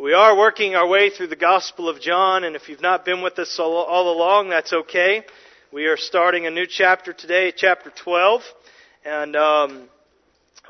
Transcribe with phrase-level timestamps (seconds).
[0.00, 3.20] We are working our way through the Gospel of John, and if you've not been
[3.20, 5.24] with us all, all, along, that's okay.
[5.72, 8.42] We are starting a new chapter today, chapter 12,
[9.04, 9.88] and um,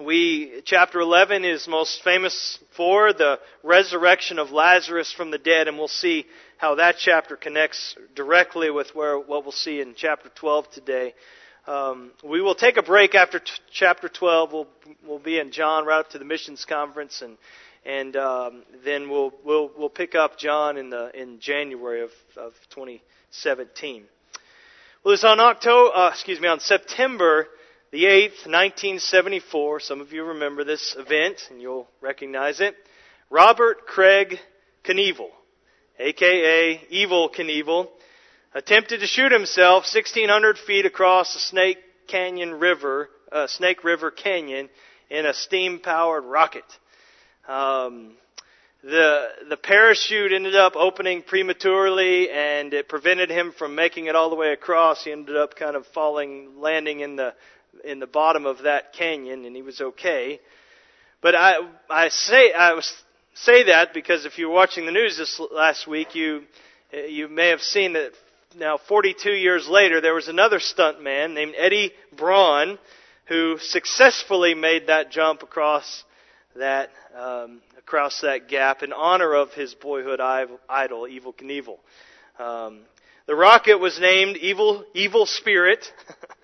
[0.03, 5.77] we chapter 11 is most famous for the resurrection of Lazarus from the dead, and
[5.77, 6.25] we'll see
[6.57, 11.15] how that chapter connects directly with where what we'll see in chapter 12 today.
[11.67, 14.53] Um, we will take a break after t- chapter 12.
[14.55, 14.69] We'll
[15.07, 17.37] we'll be in John right up to the missions conference and
[17.85, 22.53] and um, then we'll we'll we'll pick up John in the in January of of
[22.71, 24.05] 2017.
[25.05, 27.47] Well, it's on October, uh, excuse me, on September
[27.91, 29.81] the 8th, 1974.
[29.81, 32.75] Some of you remember this event, and you'll recognize it.
[33.31, 34.39] Robert Craig
[34.85, 35.31] Knievel,
[35.99, 37.89] aka Evel Knievel,
[38.55, 44.69] attempted to shoot himself 1,600 feet across the Snake Canyon River, uh, Snake River Canyon,
[45.11, 46.65] in a steam-powered rocket.
[47.49, 48.13] Um,
[48.83, 54.31] the the parachute ended up opening prematurely, and it prevented him from making it all
[54.31, 55.03] the way across.
[55.03, 57.35] He ended up kind of falling, landing in the
[57.85, 60.41] in the bottom of that canyon, and he was okay.
[61.23, 61.55] But I
[61.89, 62.93] I say I was
[63.35, 66.43] say that because if you were watching the news this last week, you
[66.93, 68.13] you may have seen that
[68.59, 72.79] now 42 years later there was another stunt man named Eddie Braun
[73.27, 76.05] who successfully made that jump across
[76.59, 81.79] that um, across that gap in honor of his boyhood idol, Evel Knievel.
[82.39, 82.81] Um,
[83.27, 85.93] the rocket was named Evel Evel Spirit.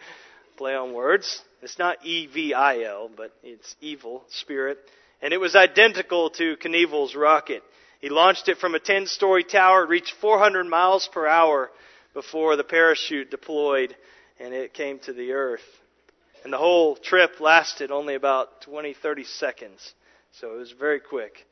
[0.57, 1.43] Play on words.
[1.63, 4.79] It's not E V I L, but it's Evel Spirit,
[5.23, 7.63] and it was identical to Knievel's rocket.
[8.01, 11.71] He launched it from a 10-story tower, reached 400 miles per hour
[12.13, 13.97] before the parachute deployed,
[14.39, 15.65] and it came to the earth.
[16.45, 19.95] And the whole trip lasted only about 20, 30 seconds.
[20.41, 21.47] So it was very quick.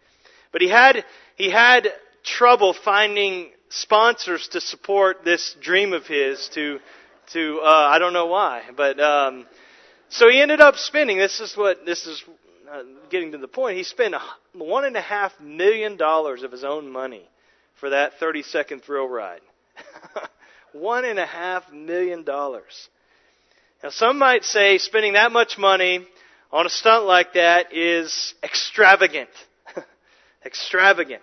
[0.50, 1.05] But he had,
[1.36, 1.88] he had
[2.25, 6.80] trouble finding sponsors to support this dream of his to,
[7.33, 9.46] to, uh, I don't know why, but, um,
[10.08, 12.23] so he ended up spending, this is what, this is
[12.70, 14.14] uh, getting to the point, he spent
[14.52, 17.23] one and a half million dollars of his own money
[17.80, 19.40] for that 30 second thrill ride.
[20.73, 22.89] one and a half million dollars.
[23.83, 26.06] Now some might say spending that much money
[26.52, 29.30] on a stunt like that is extravagant.
[30.45, 31.23] extravagant.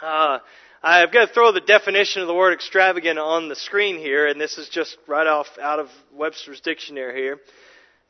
[0.00, 0.38] Uh,
[0.82, 4.40] I've got to throw the definition of the word extravagant on the screen here, and
[4.40, 7.40] this is just right off out of Webster's dictionary here.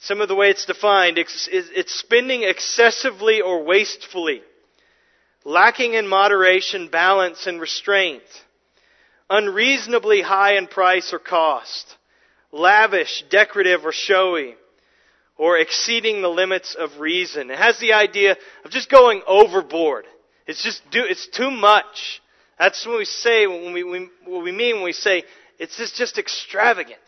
[0.00, 4.42] Some of the way it's defined, it's, it's spending excessively or wastefully,
[5.44, 8.22] lacking in moderation, balance, and restraint,
[9.30, 11.96] unreasonably high in price or cost,
[12.50, 14.56] lavish, decorative, or showy,
[15.42, 17.50] or exceeding the limits of reason.
[17.50, 20.04] It has the idea of just going overboard.
[20.46, 22.22] It's just do, it's too much.
[22.60, 25.24] That's what we say when we, we what we mean when we say
[25.58, 27.00] it's just, just extravagant.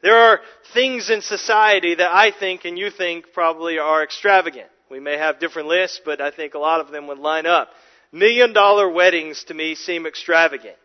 [0.00, 0.40] There are
[0.72, 4.68] things in society that I think and you think probably are extravagant.
[4.90, 7.68] We may have different lists, but I think a lot of them would line up.
[8.10, 10.76] Million dollar weddings to me seem extravagant.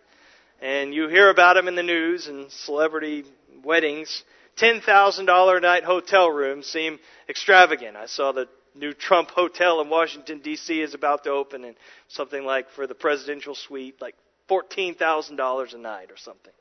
[0.61, 3.23] And you hear about them in the news and celebrity
[3.63, 4.25] weddings.
[4.59, 7.95] $10,000 a night hotel rooms seem extravagant.
[7.95, 10.81] I saw the new Trump Hotel in Washington, D.C.
[10.81, 11.75] is about to open, and
[12.07, 14.15] something like for the presidential suite, like
[14.49, 16.53] $14,000 a night or something.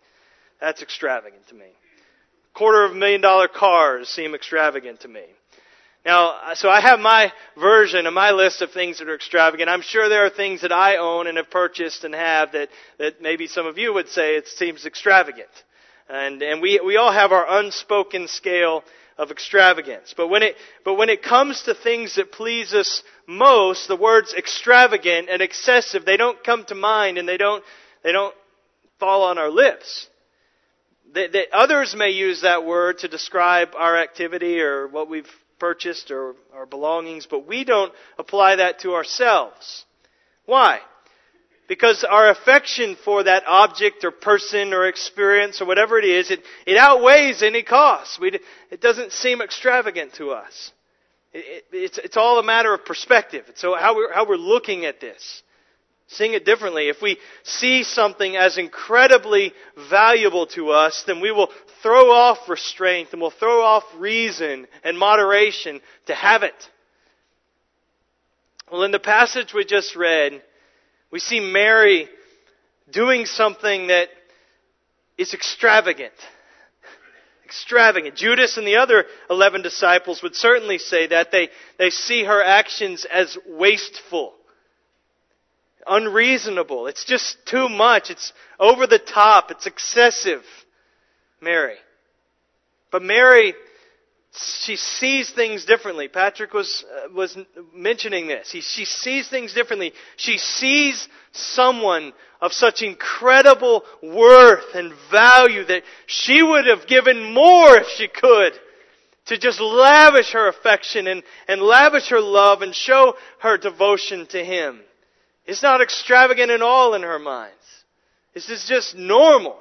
[0.60, 1.66] That's extravagant to me.
[2.54, 5.22] Quarter of a million dollar cars seem extravagant to me.
[6.04, 9.68] Now, so I have my version of my list of things that are extravagant.
[9.68, 13.20] I'm sure there are things that I own and have purchased and have that, that
[13.20, 15.50] maybe some of you would say it seems extravagant.
[16.08, 18.82] And, and we, we all have our unspoken scale
[19.18, 20.14] of extravagance.
[20.16, 24.32] But when it, but when it comes to things that please us most, the words
[24.32, 27.64] extravagant and excessive, they don't come to mind and they don't,
[28.02, 28.34] they don't
[28.98, 30.08] fall on our lips.
[31.14, 36.10] That, that others may use that word to describe our activity or what we've purchased
[36.10, 39.84] or our belongings, but we don't apply that to ourselves.
[40.46, 40.80] Why?
[41.68, 46.42] Because our affection for that object or person or experience or whatever it is, it,
[46.66, 48.18] it outweighs any cost.
[48.18, 50.72] We, it doesn't seem extravagant to us.
[51.34, 53.44] It, it, it's, it's all a matter of perspective.
[53.56, 55.42] So how we're, how we're looking at this.
[56.10, 56.88] Seeing it differently.
[56.88, 59.52] If we see something as incredibly
[59.90, 61.50] valuable to us, then we will
[61.82, 66.54] throw off restraint and we'll throw off reason and moderation to have it.
[68.72, 70.42] Well, in the passage we just read,
[71.10, 72.08] we see Mary
[72.90, 74.08] doing something that
[75.16, 76.12] is extravagant.
[77.44, 78.14] Extravagant.
[78.14, 81.30] Judas and the other 11 disciples would certainly say that.
[81.32, 84.34] They, they see her actions as wasteful.
[85.86, 86.86] unreasonable.
[86.86, 88.10] It's just too much.
[88.10, 89.50] It's over the top.
[89.50, 90.42] It's excessive.
[91.40, 91.76] Mary.
[92.90, 93.54] But Mary,
[94.38, 96.08] she sees things differently.
[96.08, 97.36] Patrick was, uh, was
[97.74, 98.50] mentioning this.
[98.50, 99.92] He, she sees things differently.
[100.16, 107.76] She sees someone of such incredible worth and value that she would have given more
[107.76, 108.52] if she could
[109.26, 114.42] to just lavish her affection and, and lavish her love and show her devotion to
[114.44, 114.80] Him.
[115.46, 117.54] It's not extravagant at all in her minds.
[118.34, 119.58] This is just normal.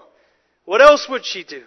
[0.66, 1.64] What else would she do?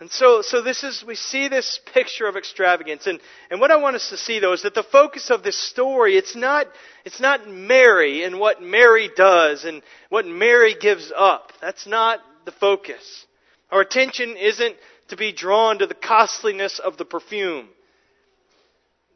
[0.00, 3.06] And so, so this is, we see this picture of extravagance.
[3.08, 5.58] And, and what I want us to see though is that the focus of this
[5.58, 6.68] story, it's not,
[7.04, 11.52] it's not Mary and what Mary does and what Mary gives up.
[11.60, 13.26] That's not the focus.
[13.70, 14.76] Our attention isn't
[15.08, 17.68] to be drawn to the costliness of the perfume.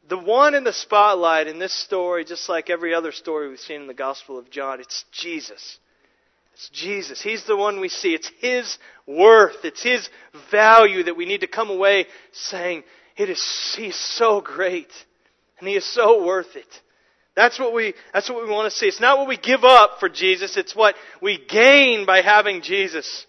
[0.09, 3.83] The one in the spotlight in this story, just like every other story we've seen
[3.83, 5.79] in the Gospel of John, it's Jesus.
[6.55, 7.21] It's Jesus.
[7.21, 8.15] He's the one we see.
[8.15, 9.65] It's His worth.
[9.65, 10.09] It's His
[10.51, 12.85] value that we need to come away saying,
[13.17, 14.93] it is, He is so great.
[15.59, 16.67] And He is so worth it.
[17.35, 18.87] That's what we, that's what we want to see.
[18.87, 20.57] It's not what we give up for Jesus.
[20.59, 23.27] It's what we gain by having Jesus.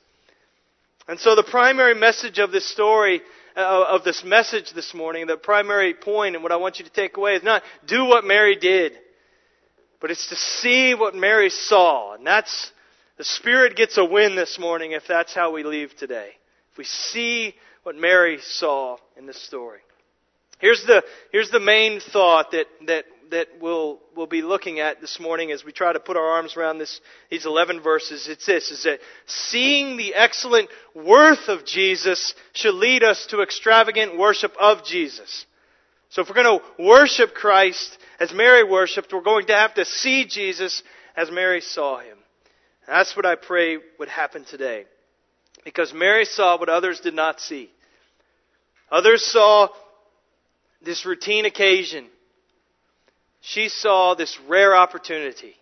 [1.08, 3.22] And so the primary message of this story,
[3.56, 6.92] uh, of this message this morning, the primary point and what I want you to
[6.92, 8.94] take away is not do what Mary did,
[10.02, 12.16] but it's to see what Mary saw.
[12.16, 12.73] And that's,
[13.18, 16.32] the Spirit gets a win this morning if that's how we leave today.
[16.72, 19.80] If we see what Mary saw in this story.
[20.60, 25.20] Here's the, here's the main thought that, that that we'll, we'll be looking at this
[25.20, 28.28] morning as we try to put our arms around this, these 11 verses.
[28.28, 34.18] It's this, is that seeing the excellent worth of Jesus should lead us to extravagant
[34.18, 35.46] worship of Jesus.
[36.10, 39.86] So if we're going to worship Christ as Mary worshiped, we're going to have to
[39.86, 40.84] see Jesus
[41.18, 42.18] as Mary saw him.
[42.88, 44.86] That's what I pray would happen today.
[45.64, 47.70] Because Mary saw what others did not see.
[48.92, 49.70] Others saw
[50.82, 52.08] this routine occasion
[53.46, 55.54] she saw this rare opportunity.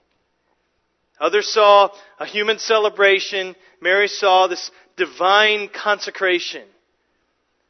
[1.19, 1.89] Others saw
[2.19, 3.56] a human celebration.
[3.81, 6.63] Mary saw this divine consecration.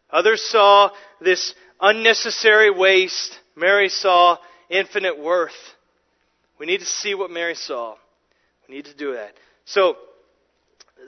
[0.10, 0.90] Others saw
[1.22, 3.40] this unnecessary waste.
[3.56, 4.38] Mary saw
[4.70, 5.56] infinite worth.
[6.60, 7.96] We need to see what Mary saw.
[8.72, 9.34] Need to do that.
[9.66, 9.98] So,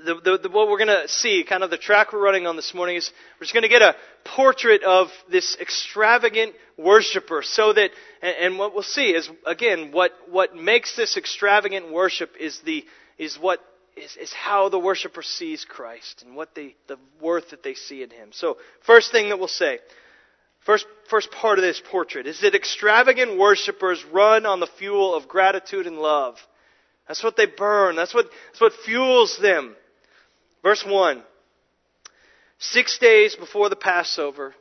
[0.06, 2.58] the, the, the, what we're going to see, kind of the track we're running on
[2.58, 3.96] this morning, is we're just going to get a
[4.26, 10.12] portrait of this extravagant worshiper, so that, and, and what we'll see is again what
[10.30, 12.84] what makes this extravagant worship is the
[13.18, 13.62] is what
[13.96, 18.04] is, is how the worshiper sees Christ and what they the worth that they see
[18.04, 18.32] in Him.
[18.34, 19.80] So, first thing that we'll say.
[20.66, 25.30] First, first part of this portrait is that extravagant worshipers run on the fuel of
[25.30, 26.38] gratitude and love.
[27.08, 27.96] That's what they burn.
[27.96, 29.76] That's what, that's what fuels them.
[30.62, 31.22] Verse 1.
[32.60, 34.56] Six days before the Passover,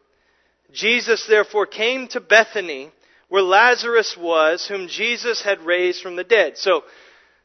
[0.72, 2.90] Jesus therefore came to Bethany,
[3.28, 6.58] where Lazarus was, whom Jesus had raised from the dead.
[6.58, 6.82] So,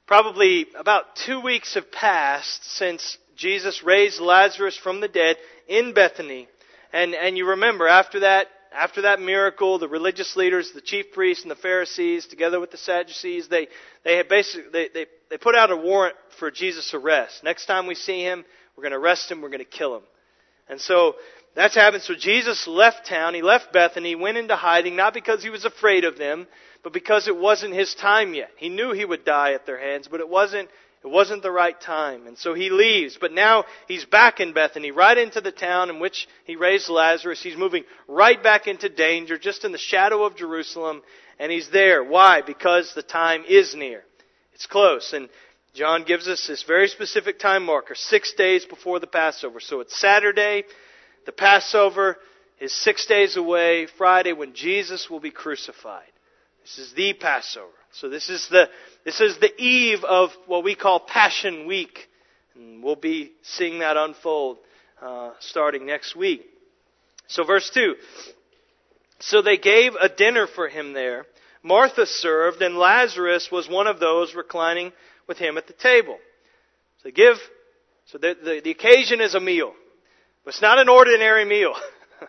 [0.07, 6.47] probably about two weeks have passed since Jesus raised Lazarus from the dead in Bethany.
[6.91, 8.47] And, and you remember, after that,
[8.77, 12.77] after that miracle, the religious leaders, the chief priests and the Pharisees, together with the
[12.77, 13.67] Sadducees, they,
[14.03, 17.43] they basically, they, they, they put out a warrant for Jesus' arrest.
[17.43, 20.03] Next time we see him, we're going to arrest him, we're going to kill him.
[20.69, 21.15] And so,
[21.57, 22.03] that's happened.
[22.03, 26.05] So Jesus left town, he left Bethany, went into hiding, not because he was afraid
[26.05, 26.45] of them,
[26.83, 28.51] but because it wasn't his time yet.
[28.57, 30.69] He knew he would die at their hands, but it wasn't
[31.07, 32.27] it wasn't the right time.
[32.27, 33.17] And so he leaves.
[33.19, 37.41] But now he's back in Bethany, right into the town in which he raised Lazarus.
[37.41, 41.01] He's moving right back into danger, just in the shadow of Jerusalem.
[41.39, 42.03] And he's there.
[42.03, 42.41] Why?
[42.41, 44.03] Because the time is near.
[44.53, 45.13] It's close.
[45.13, 45.29] And
[45.73, 49.59] John gives us this very specific time marker, six days before the Passover.
[49.59, 50.63] So it's Saturday.
[51.25, 52.17] The Passover
[52.59, 56.11] is six days away, Friday, when Jesus will be crucified.
[56.67, 57.71] This is the Passover.
[57.93, 58.69] So this is the,
[59.05, 62.09] this is the eve of what we call Passion Week.
[62.55, 64.57] And we'll be seeing that unfold
[65.01, 66.41] uh, starting next week.
[67.27, 67.95] So verse 2.
[69.19, 71.25] So they gave a dinner for him there.
[71.63, 74.91] Martha served, and Lazarus was one of those reclining
[75.25, 76.17] with him at the table.
[77.01, 77.37] So give,
[78.07, 79.73] so the, the, the occasion is a meal.
[80.43, 81.73] But it's not an ordinary meal.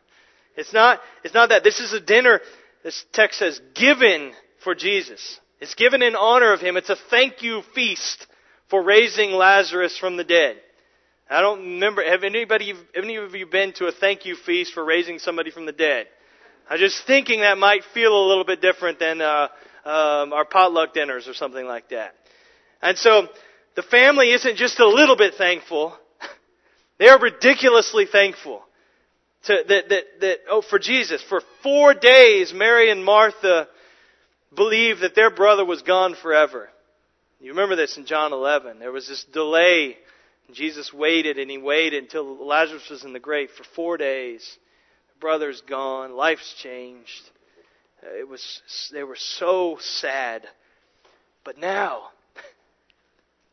[0.57, 1.65] it's not, it's not that.
[1.65, 2.41] This is a dinner,
[2.83, 4.33] this text says, given
[4.63, 5.41] for Jesus.
[5.61, 6.77] It's given in honor of him.
[6.77, 8.27] It's a thank you feast
[8.69, 10.57] for raising Lazarus from the dead.
[11.31, 14.85] I don't remember, have anybody, any of you been to a thank you feast for
[14.85, 16.07] raising somebody from the dead?
[16.71, 19.49] I'm just thinking that might feel a little bit different than uh,
[19.85, 22.15] um, our potluck dinners or something like that.
[22.81, 23.29] And so
[23.75, 25.97] the family isn't just a little bit thankful;
[26.99, 28.63] they are ridiculously thankful
[29.45, 31.23] to, that, that, that oh, for Jesus.
[31.23, 33.69] For four days, Mary and Martha
[34.55, 36.69] believed that their brother was gone forever.
[37.41, 38.79] You remember this in John 11.
[38.79, 39.97] There was this delay.
[40.53, 44.59] Jesus waited and he waited until Lazarus was in the grave for four days.
[45.15, 46.17] The brother's gone.
[46.17, 47.31] Life's changed.
[48.03, 50.47] Uh, it was, they were so sad.
[51.45, 52.09] But now,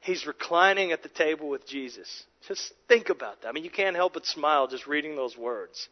[0.05, 2.23] he's reclining at the table with Jesus.
[2.47, 3.49] Just think about that.
[3.49, 5.89] I mean, you can't help but smile just reading those words.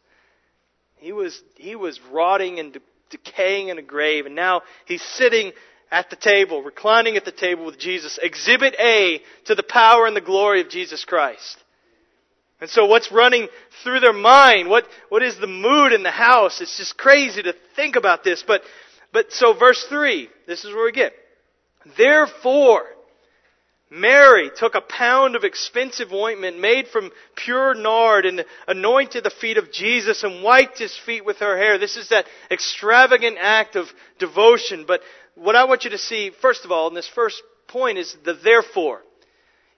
[0.96, 2.80] He was, he was rotting and de-
[3.10, 5.52] decaying in a grave, and now he's sitting
[5.90, 8.18] at the table, reclining at the table with Jesus.
[8.22, 11.58] Exhibit A to the power and the glory of Jesus Christ.
[12.60, 13.48] And so what's running
[13.82, 14.70] through their mind?
[14.70, 16.60] What, what is the mood in the house?
[16.60, 18.44] It's just crazy to think about this.
[18.46, 18.62] But,
[19.12, 21.12] but so verse 3, this is where we get.
[21.98, 22.86] Therefore,
[23.94, 29.56] Mary took a pound of expensive ointment made from pure nard and anointed the feet
[29.56, 31.78] of Jesus and wiped his feet with her hair.
[31.78, 33.86] This is that extravagant act of
[34.18, 34.84] devotion.
[34.86, 35.00] But
[35.36, 38.34] what I want you to see, first of all, in this first point is the
[38.34, 39.00] therefore.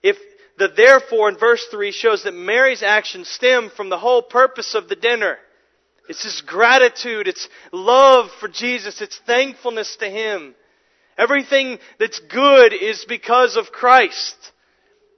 [0.01, 0.17] If
[0.57, 4.89] the therefore in verse 3 shows that Mary's actions stem from the whole purpose of
[4.89, 5.37] the dinner.
[6.09, 10.55] It's this gratitude, it's love for Jesus, it's thankfulness to Him.
[11.17, 14.35] Everything that's good is because of Christ.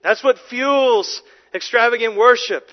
[0.03, 1.21] That's what fuels
[1.53, 2.67] extravagant worship.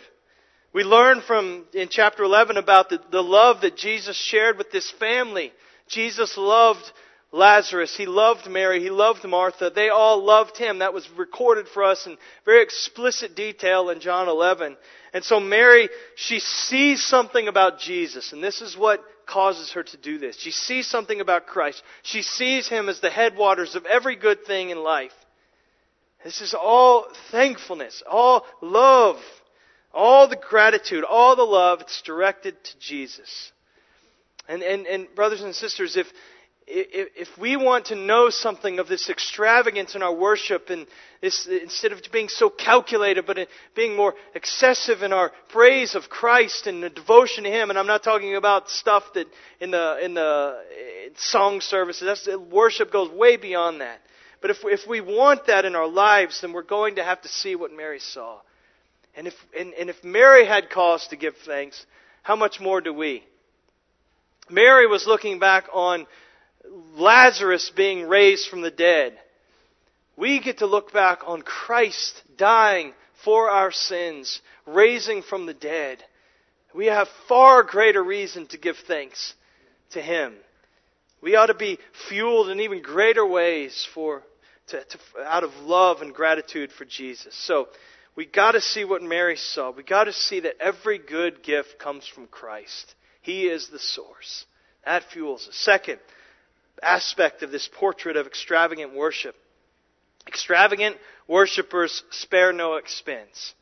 [0.73, 4.90] We learn from in chapter 11 about the, the love that Jesus shared with this
[4.90, 5.52] family.
[5.88, 6.85] Jesus loved
[7.33, 7.97] Lazarus.
[7.97, 8.80] He loved Mary.
[8.83, 9.71] He loved Martha.
[9.75, 10.78] They all loved him.
[10.78, 14.76] That was recorded for us in very explicit detail in John 11.
[15.12, 19.97] And so Mary, she sees something about Jesus, and this is what causes her to
[19.97, 20.38] do this.
[20.38, 21.83] She sees something about Christ.
[22.02, 25.12] She sees him as the headwaters of every good thing in life.
[26.25, 29.16] This is all thankfulness, all love,
[29.92, 31.80] all the gratitude, all the love.
[31.83, 33.52] It's directed to Jesus.
[34.49, 36.06] And, and, and brothers and sisters, if,
[36.68, 40.87] if we want to know something of this extravagance in our worship and
[41.20, 43.38] this, instead of being so calculated but
[43.76, 47.87] being more excessive in our praise of Christ and the devotion to Him and I'm
[47.87, 49.26] not talking about stuff that
[49.61, 50.61] in the in the
[51.16, 54.00] song services that's worship goes way beyond that.
[54.40, 57.28] But if if we want that in our lives then we're going to have to
[57.28, 58.40] see what Mary saw.
[59.14, 61.87] And if and, and if Mary had cause to give thanks
[62.23, 63.23] how much more do we?
[64.50, 66.06] Mary was looking back on
[66.96, 69.18] Lazarus being raised from the dead,
[70.16, 72.94] we get to look back on Christ dying
[73.25, 76.02] for our sins, raising from the dead.
[76.75, 79.35] We have far greater reason to give thanks
[79.90, 80.35] to Him.
[81.23, 84.23] We ought to be fueled in even greater ways for,
[84.68, 87.35] to, to, out of love and gratitude for Jesus.
[87.35, 87.68] So,
[88.16, 89.70] we got to see what Mary saw.
[89.70, 92.94] We got to see that every good gift comes from Christ.
[93.20, 94.46] He is the source.
[94.87, 95.54] That fuels us.
[95.56, 95.99] Second,
[96.83, 99.35] aspect of this portrait of extravagant worship.
[100.26, 100.97] Extravagant
[101.28, 103.54] worshippers spare no expense.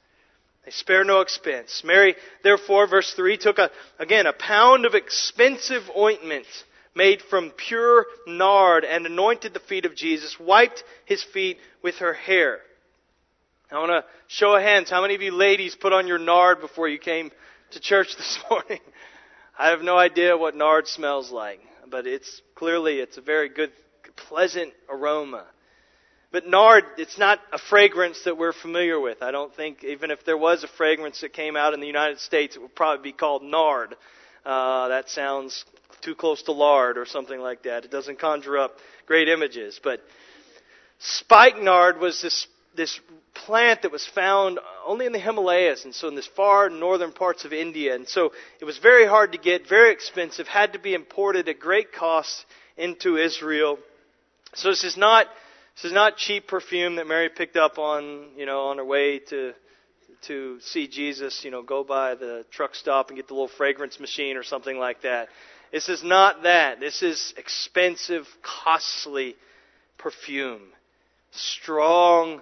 [0.64, 1.82] They spare no expense.
[1.84, 6.46] Mary, therefore, verse 3, took a, again, a pound of expensive ointment
[6.94, 12.14] made from pure nard and anointed the feet of Jesus, wiped his feet with her
[12.14, 12.60] hair.
[13.70, 14.90] I want to show of hands.
[14.90, 17.30] How many of you ladies put on your nard before you came
[17.72, 18.80] to church this morning?
[19.58, 21.60] I have no idea what nard smells like
[21.94, 23.72] but it's clearly it's a very good,
[24.16, 25.44] pleasant aroma.
[26.32, 29.22] But nard, it's not a fragrance that we're familiar with.
[29.22, 32.20] I don't think, even if there was a fragrance that came out in the United
[32.20, 33.94] States, it would probably be called nard.
[34.46, 35.66] Uh, that sounds
[36.00, 37.84] too close to lard or something like that.
[37.84, 39.78] It doesn't conjure up great images.
[39.84, 40.00] But
[41.00, 43.00] spikenard was this this
[43.34, 47.44] plant that was found only in the Himalayas, and so in this far northern parts
[47.44, 47.94] of India.
[47.94, 51.60] And so it was very hard to get, very expensive, had to be imported at
[51.60, 52.44] great cost
[52.76, 53.78] into Israel.
[54.54, 55.26] So this is not
[55.76, 59.18] this is not cheap perfume that Mary picked up on, you know, on her way
[59.30, 59.52] to
[60.26, 64.00] to see Jesus, you know, go by the truck stop and get the little fragrance
[64.00, 65.28] machine or something like that.
[65.72, 66.80] This is not that.
[66.80, 69.36] This is expensive, costly
[69.98, 70.62] perfume.
[71.32, 72.40] Strong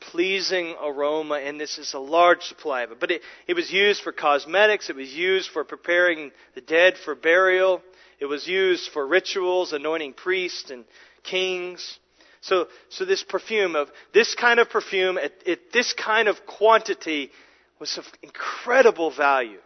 [0.00, 3.00] pleasing aroma, and this is a large supply of it.
[3.00, 7.14] But it, it was used for cosmetics, it was used for preparing the dead for
[7.14, 7.82] burial,
[8.18, 10.84] it was used for rituals, anointing priests and
[11.22, 11.98] kings.
[12.42, 17.30] So, so this perfume of this kind of perfume at, at this kind of quantity
[17.78, 19.58] was of incredible value.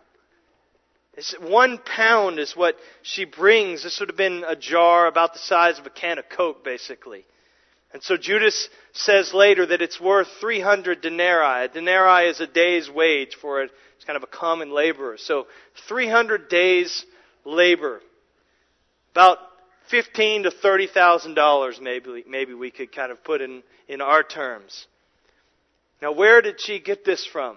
[1.17, 3.85] It's one pound is what she brings.
[3.85, 7.25] This would have been a jar about the size of a can of Coke, basically.
[7.95, 11.67] And so Judas says later that it's worth 300 denarii.
[11.67, 13.71] A denarii is a day's wage for it.
[13.97, 15.17] It's kind of a common laborer.
[15.17, 15.47] So
[15.87, 17.07] 300 days
[17.45, 18.01] labor.
[19.13, 19.39] About
[19.89, 24.25] fifteen to thirty thousand dollars, maybe maybe we could kind of put in in our
[24.25, 24.89] terms.
[26.03, 27.57] Now, where did she get this from?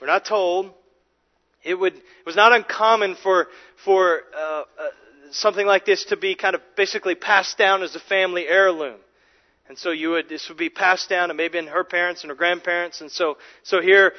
[0.00, 0.72] We're not told.
[1.62, 3.48] It would it was not uncommon for
[3.84, 4.64] for uh, uh,
[5.30, 8.96] something like this to be kind of basically passed down as a family heirloom.
[9.70, 12.30] And so you would, this would be passed down to maybe in her parents and
[12.30, 13.02] her grandparents.
[13.02, 14.14] And so, so here,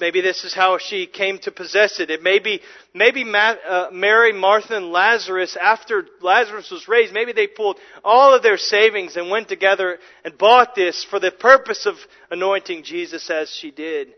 [0.00, 2.08] maybe this is how she came to possess it.
[2.08, 2.62] It may be,
[2.94, 8.42] maybe uh, Mary, Martha, and Lazarus, after Lazarus was raised, maybe they pulled all of
[8.42, 11.96] their savings and went together and bought this for the purpose of
[12.30, 14.08] anointing Jesus as she did.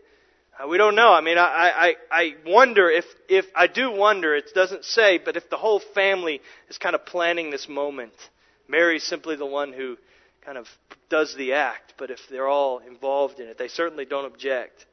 [0.57, 1.11] Uh, we don't know.
[1.11, 5.35] I mean, I, I, I wonder if, if, I do wonder, it doesn't say, but
[5.35, 6.39] if the whole family
[6.69, 8.13] is kind of planning this moment.
[8.69, 9.97] Mary's simply the one who
[10.47, 10.67] kind of
[11.09, 14.85] does the act, but if they're all involved in it, they certainly don't object.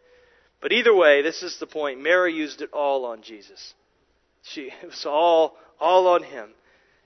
[0.60, 2.02] But either way, this is the point.
[2.02, 3.72] Mary used it all on Jesus.
[4.42, 6.48] She, it was all, all on him.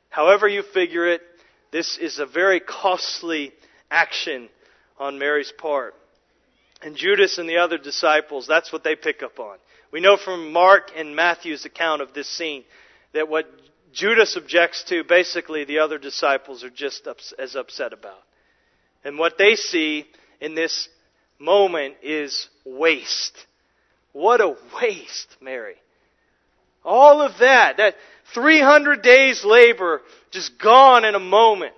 [0.09, 1.21] However you figure it,
[1.73, 3.53] this is a very costly
[3.91, 4.49] action
[4.99, 5.95] on Mary's part.
[6.81, 9.59] And Judas and the other disciples, that's what they pick up on.
[9.93, 12.65] We know from Mark and Matthew's account of this scene
[13.13, 13.45] that what
[13.93, 17.07] Judas objects to, basically the other disciples are just
[17.39, 18.23] as upset about.
[19.09, 20.05] And what they see
[20.39, 20.87] in this
[21.39, 23.47] moment is waste.
[24.13, 25.77] What a waste, Mary.
[26.85, 27.95] All of that, that
[28.35, 31.73] 300 days labor just gone in a moment.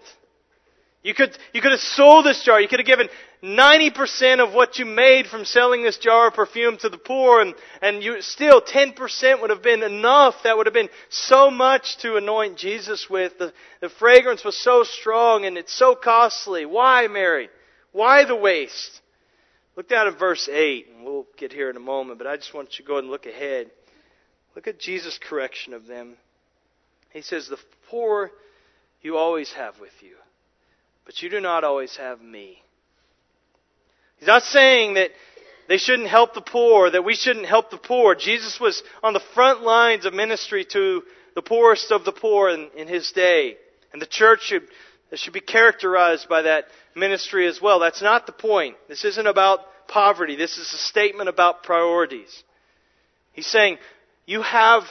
[1.04, 2.60] You could, you could have sold this jar.
[2.60, 3.08] You could have given
[3.42, 7.54] 90% of what you made from selling this jar of perfume to the poor and,
[7.80, 10.34] and you still 10% would have been enough.
[10.44, 13.38] That would have been so much to anoint Jesus with.
[13.38, 16.66] The, the fragrance was so strong and it's so costly.
[16.66, 17.48] Why, Mary?
[17.92, 19.00] Why the waste?
[19.74, 22.52] Look down at verse 8 and we'll get here in a moment, but I just
[22.52, 23.70] want you to go and look ahead.
[24.54, 26.16] Look at Jesus' correction of them.
[27.10, 28.30] He says, the poor
[29.00, 30.16] you always have with you,
[31.06, 32.62] but you do not always have me.
[34.20, 35.10] He's not saying that
[35.66, 38.14] they shouldn't help the poor, that we shouldn't help the poor.
[38.14, 41.02] Jesus was on the front lines of ministry to
[41.34, 43.56] the poorest of the poor in, in his day.
[43.92, 44.62] And the church should,
[45.14, 47.80] should be characterized by that ministry as well.
[47.80, 48.76] That's not the point.
[48.88, 50.36] This isn't about poverty.
[50.36, 52.44] This is a statement about priorities.
[53.32, 53.78] He's saying,
[54.26, 54.82] you have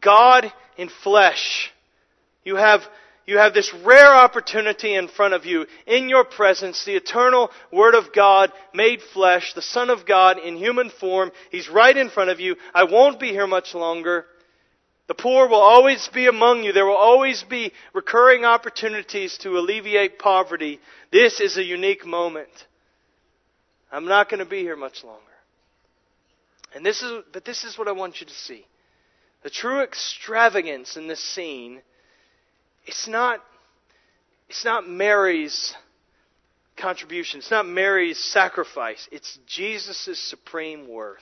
[0.00, 1.72] God in flesh.
[2.44, 2.82] You have
[3.28, 7.94] you have this rare opportunity in front of you, in your presence, the eternal Word
[7.94, 11.30] of God made flesh, the Son of God in human form.
[11.50, 12.56] He's right in front of you.
[12.72, 14.24] I won't be here much longer.
[15.08, 16.72] The poor will always be among you.
[16.72, 20.80] There will always be recurring opportunities to alleviate poverty.
[21.12, 22.48] This is a unique moment.
[23.92, 25.20] I'm not going to be here much longer.
[26.74, 28.64] And this is, but this is what I want you to see.
[29.42, 31.82] The true extravagance in this scene
[32.88, 33.40] it's not,
[34.48, 35.74] it's not Mary's
[36.78, 37.38] contribution.
[37.38, 39.06] It's not Mary's sacrifice.
[39.12, 41.18] It's Jesus' supreme worth.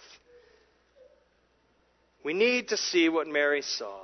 [2.24, 3.98] We need to see what Mary saw.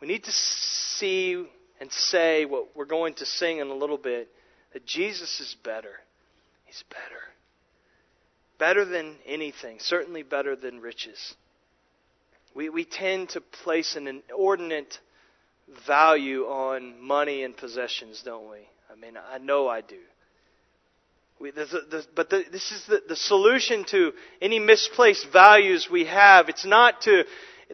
[0.00, 1.46] We need to see
[1.78, 4.28] and say what we're going to sing in a little bit
[4.72, 5.92] that Jesus is better.
[6.64, 7.20] He's better.
[8.58, 11.34] Better than anything, certainly better than riches.
[12.54, 14.98] We, we tend to place an inordinate
[15.86, 18.58] value on money and possessions, don't we?
[18.90, 19.98] I mean, I know I do.
[21.40, 26.48] We, the, the, but the, this is the, solution to any misplaced values we have.
[26.48, 27.24] It's not to,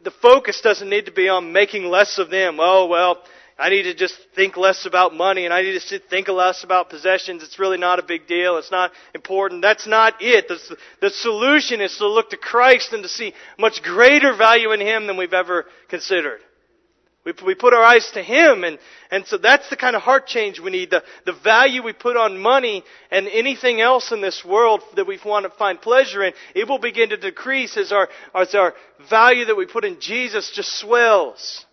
[0.03, 2.57] the focus doesn't need to be on making less of them.
[2.59, 3.21] Oh, well,
[3.59, 6.89] I need to just think less about money and I need to think less about
[6.89, 7.43] possessions.
[7.43, 8.57] It's really not a big deal.
[8.57, 9.61] It's not important.
[9.61, 10.47] That's not it.
[10.47, 14.79] The, the solution is to look to Christ and to see much greater value in
[14.79, 16.39] Him than we've ever considered.
[17.29, 18.79] We, we put our eyes to Him, and,
[19.11, 20.89] and so that's the kind of heart change we need.
[20.89, 25.19] The, the value we put on money and anything else in this world that we
[25.23, 28.73] want to find pleasure in, it will begin to decrease as our, as our
[29.09, 31.65] value that we put in Jesus just swells.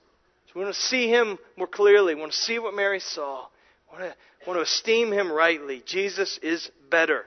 [0.46, 2.14] So we want to see Him more clearly.
[2.14, 3.46] We want to see what Mary saw.
[3.92, 5.82] We want to, want to esteem Him rightly.
[5.86, 7.24] Jesus is better.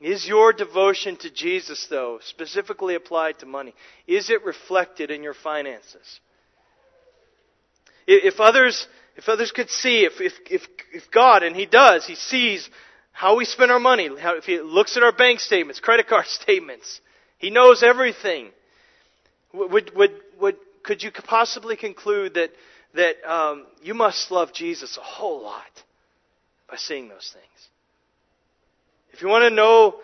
[0.00, 3.74] Is your devotion to Jesus, though, specifically applied to money,
[4.06, 6.20] is it reflected in your finances?
[8.06, 12.14] If others, if others could see, if, if, if, if God, and He does, He
[12.14, 12.68] sees
[13.12, 16.26] how we spend our money, how, if He looks at our bank statements, credit card
[16.28, 17.00] statements,
[17.38, 18.50] He knows everything.
[19.52, 22.50] Would, would would, could you possibly conclude that,
[22.94, 25.62] that um, you must love Jesus a whole lot
[26.68, 27.68] by seeing those things?
[29.12, 29.96] If you want to know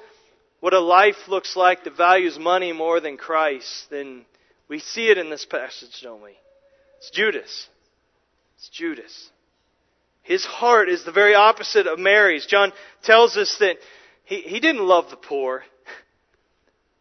[0.61, 4.25] what a life looks like that values money more than Christ, then
[4.69, 6.33] we see it in this passage, don't we?
[6.99, 7.69] It's Judas.
[8.63, 9.31] It's Judas.
[10.23, 12.47] His heart is the very opposite of Mary's.
[12.47, 12.73] John
[13.03, 13.79] tells us that
[14.25, 15.65] he, he didn't love the poor.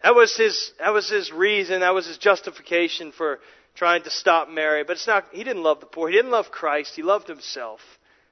[0.04, 3.40] That was his that was his reason, that was his justification for
[3.76, 4.84] trying to stop Mary.
[4.84, 6.10] But it's not he didn't love the poor.
[6.10, 6.96] He didn't love Christ.
[6.96, 7.82] He loved himself.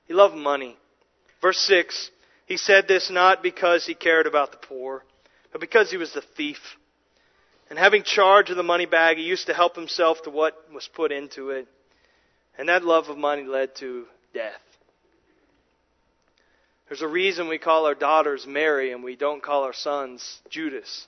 [0.07, 0.75] He loved money.
[1.43, 2.09] Verse six,
[2.47, 5.03] he said this not because he cared about the poor,
[5.51, 6.57] but because he was the thief.
[7.69, 10.89] And having charge of the money bag, he used to help himself to what was
[10.91, 11.67] put into it.
[12.59, 14.61] And that love of money led to death.
[16.87, 21.07] There's a reason we call our daughters Mary and we don't call our sons Judas.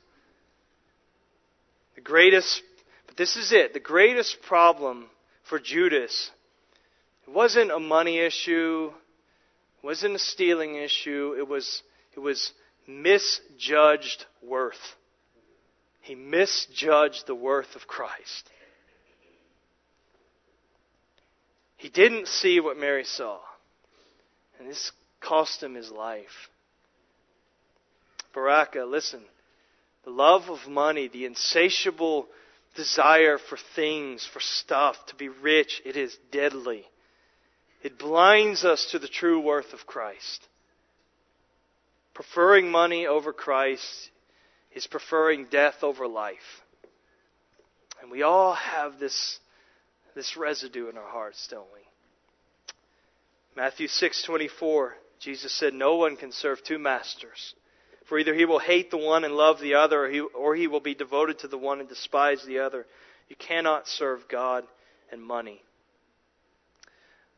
[1.95, 2.63] The greatest,
[3.05, 5.07] but this is it, the greatest problem
[5.43, 6.31] for Judas
[7.27, 8.91] it wasn't a money issue,
[9.81, 11.83] it wasn't a stealing issue, it was,
[12.15, 12.51] it was
[12.87, 14.95] misjudged worth.
[16.01, 18.49] He misjudged the worth of Christ.
[21.81, 23.39] He didn't see what Mary saw.
[24.59, 26.49] And this cost him his life.
[28.35, 29.21] Baraka, listen.
[30.03, 32.27] The love of money, the insatiable
[32.75, 36.85] desire for things, for stuff, to be rich, it is deadly.
[37.81, 40.47] It blinds us to the true worth of Christ.
[42.13, 44.11] Preferring money over Christ
[44.71, 46.61] is preferring death over life.
[48.03, 49.39] And we all have this,
[50.15, 51.81] this residue in our hearts, don't we?
[53.55, 57.53] Matthew 6:24 Jesus said, No one can serve two masters.
[58.05, 60.67] For either he will hate the one and love the other, or he, or he
[60.67, 62.85] will be devoted to the one and despise the other.
[63.29, 64.65] You cannot serve God
[65.11, 65.61] and money.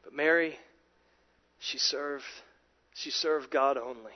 [0.04, 0.58] But Mary,
[1.60, 2.24] she served,
[2.96, 4.14] she served God only.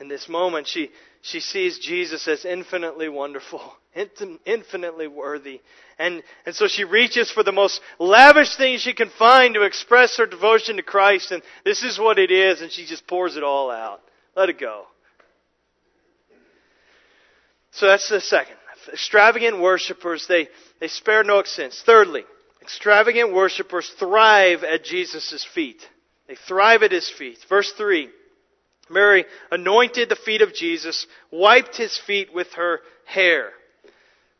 [0.00, 0.90] In this moment, she,
[1.24, 3.62] she sees Jesus as infinitely wonderful,
[4.44, 5.62] infinitely worthy.
[5.98, 10.18] And, and so she reaches for the most lavish thing she can find to express
[10.18, 11.30] her devotion to Christ.
[11.30, 12.60] And this is what it is.
[12.60, 14.02] And she just pours it all out.
[14.36, 14.84] Let it go.
[17.70, 18.56] So that's the second.
[18.92, 21.82] Extravagant worshippers, they, they spare no expense.
[21.86, 22.24] Thirdly,
[22.60, 25.88] extravagant worshippers thrive at Jesus' feet.
[26.28, 27.38] They thrive at his feet.
[27.48, 28.10] Verse 3.
[28.90, 33.50] Mary anointed the feet of Jesus, wiped his feet with her hair.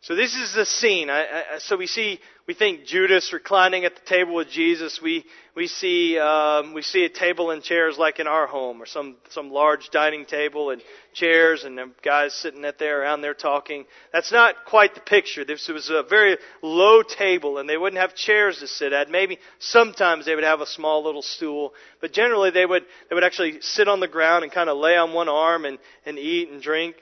[0.04, 1.08] So this is the scene.
[1.08, 5.00] I, I, so we see, we think Judas reclining at the table with Jesus.
[5.00, 5.24] We
[5.56, 9.16] we see um, we see a table and chairs like in our home, or some
[9.30, 10.82] some large dining table and
[11.14, 13.86] chairs, and guys sitting at there around there talking.
[14.12, 15.42] That's not quite the picture.
[15.42, 19.08] This was a very low table, and they wouldn't have chairs to sit at.
[19.08, 23.24] Maybe sometimes they would have a small little stool, but generally they would they would
[23.24, 26.50] actually sit on the ground and kind of lay on one arm and and eat
[26.50, 26.96] and drink.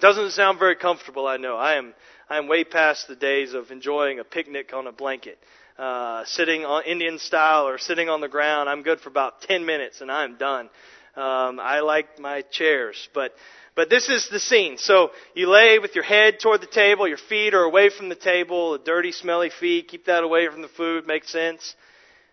[0.00, 1.56] Doesn't sound very comfortable, I know.
[1.56, 1.92] I am,
[2.30, 5.38] I am way past the days of enjoying a picnic on a blanket.
[5.78, 9.66] Uh, sitting on Indian style or sitting on the ground, I'm good for about 10
[9.66, 10.70] minutes and I'm done.
[11.16, 13.34] Um, I like my chairs, but
[13.74, 14.78] but this is the scene.
[14.78, 18.14] So you lay with your head toward the table, your feet are away from the
[18.14, 21.74] table, the dirty, smelly feet, keep that away from the food, makes sense.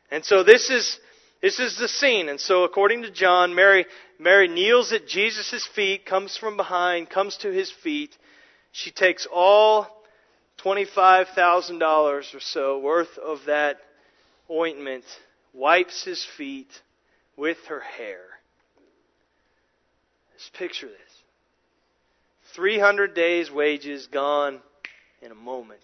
[0.09, 0.99] And so this is
[1.41, 2.29] this is the scene.
[2.29, 3.85] And so according to John, Mary
[4.19, 8.17] Mary kneels at Jesus' feet, comes from behind, comes to his feet.
[8.71, 9.87] She takes all
[10.63, 13.77] $25,000 or so worth of that
[14.49, 15.03] ointment,
[15.53, 16.69] wipes his feet
[17.35, 18.21] with her hair.
[20.37, 20.97] Just picture this.
[22.55, 24.59] 300 days' wages gone
[25.21, 25.81] in a moment.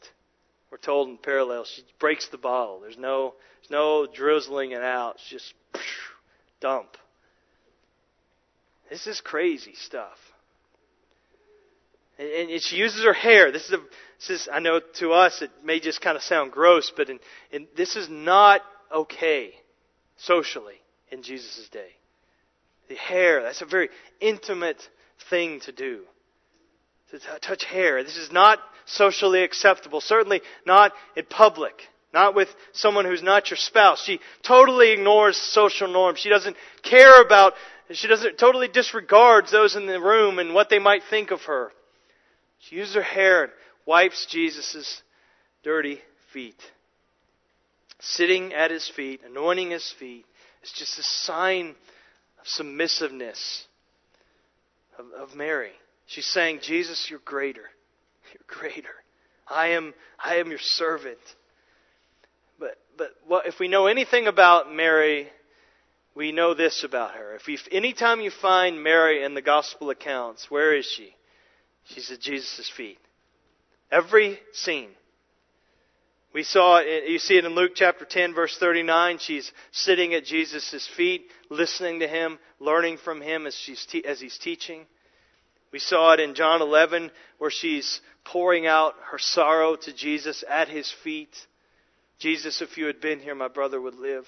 [0.71, 2.79] We're told in parallel, she breaks the bottle.
[2.79, 5.15] There's no, there's no drizzling it out.
[5.15, 5.53] It's just
[6.59, 6.97] dump.
[8.89, 10.17] This is crazy stuff.
[12.17, 13.51] And, and she uses her hair.
[13.51, 13.79] This is, a,
[14.19, 17.19] this is, I know to us it may just kind of sound gross, but in,
[17.51, 18.61] in, this is not
[18.93, 19.53] okay
[20.17, 20.75] socially
[21.11, 21.89] in Jesus' day.
[22.89, 24.87] The hair, that's a very intimate
[25.29, 26.01] thing to do.
[27.11, 28.03] To t- touch hair.
[28.03, 30.01] This is not socially acceptable.
[30.01, 31.73] Certainly not in public.
[32.13, 34.03] Not with someone who's not your spouse.
[34.03, 36.19] She totally ignores social norms.
[36.19, 37.53] She doesn't care about
[37.91, 41.71] she doesn't totally disregards those in the room and what they might think of her.
[42.59, 43.53] She uses her hair and
[43.85, 45.01] wipes Jesus'
[45.63, 45.99] dirty
[46.31, 46.61] feet.
[47.99, 50.25] Sitting at his feet, anointing his feet,
[50.63, 51.75] is just a sign
[52.39, 53.65] of submissiveness
[54.97, 55.71] of, of Mary.
[56.05, 57.63] She's saying, Jesus, you're greater.
[58.33, 58.89] You're greater.
[59.47, 61.19] I am, I am your servant.
[62.59, 65.29] But, but what, if we know anything about Mary,
[66.15, 67.35] we know this about her.
[67.35, 71.15] If you, anytime you find Mary in the gospel accounts, where is she?
[71.85, 72.99] She's at Jesus' feet.
[73.91, 74.89] Every scene.
[76.33, 79.19] We saw it, you see it in Luke chapter 10 verse 39.
[79.19, 84.19] She's sitting at Jesus' feet, listening to him, learning from him as, she's te- as
[84.19, 84.85] he's teaching.
[85.71, 90.69] We saw it in John 11 where she's pouring out her sorrow to Jesus at
[90.69, 91.35] his feet.
[92.19, 94.25] Jesus, if you had been here, my brother would live.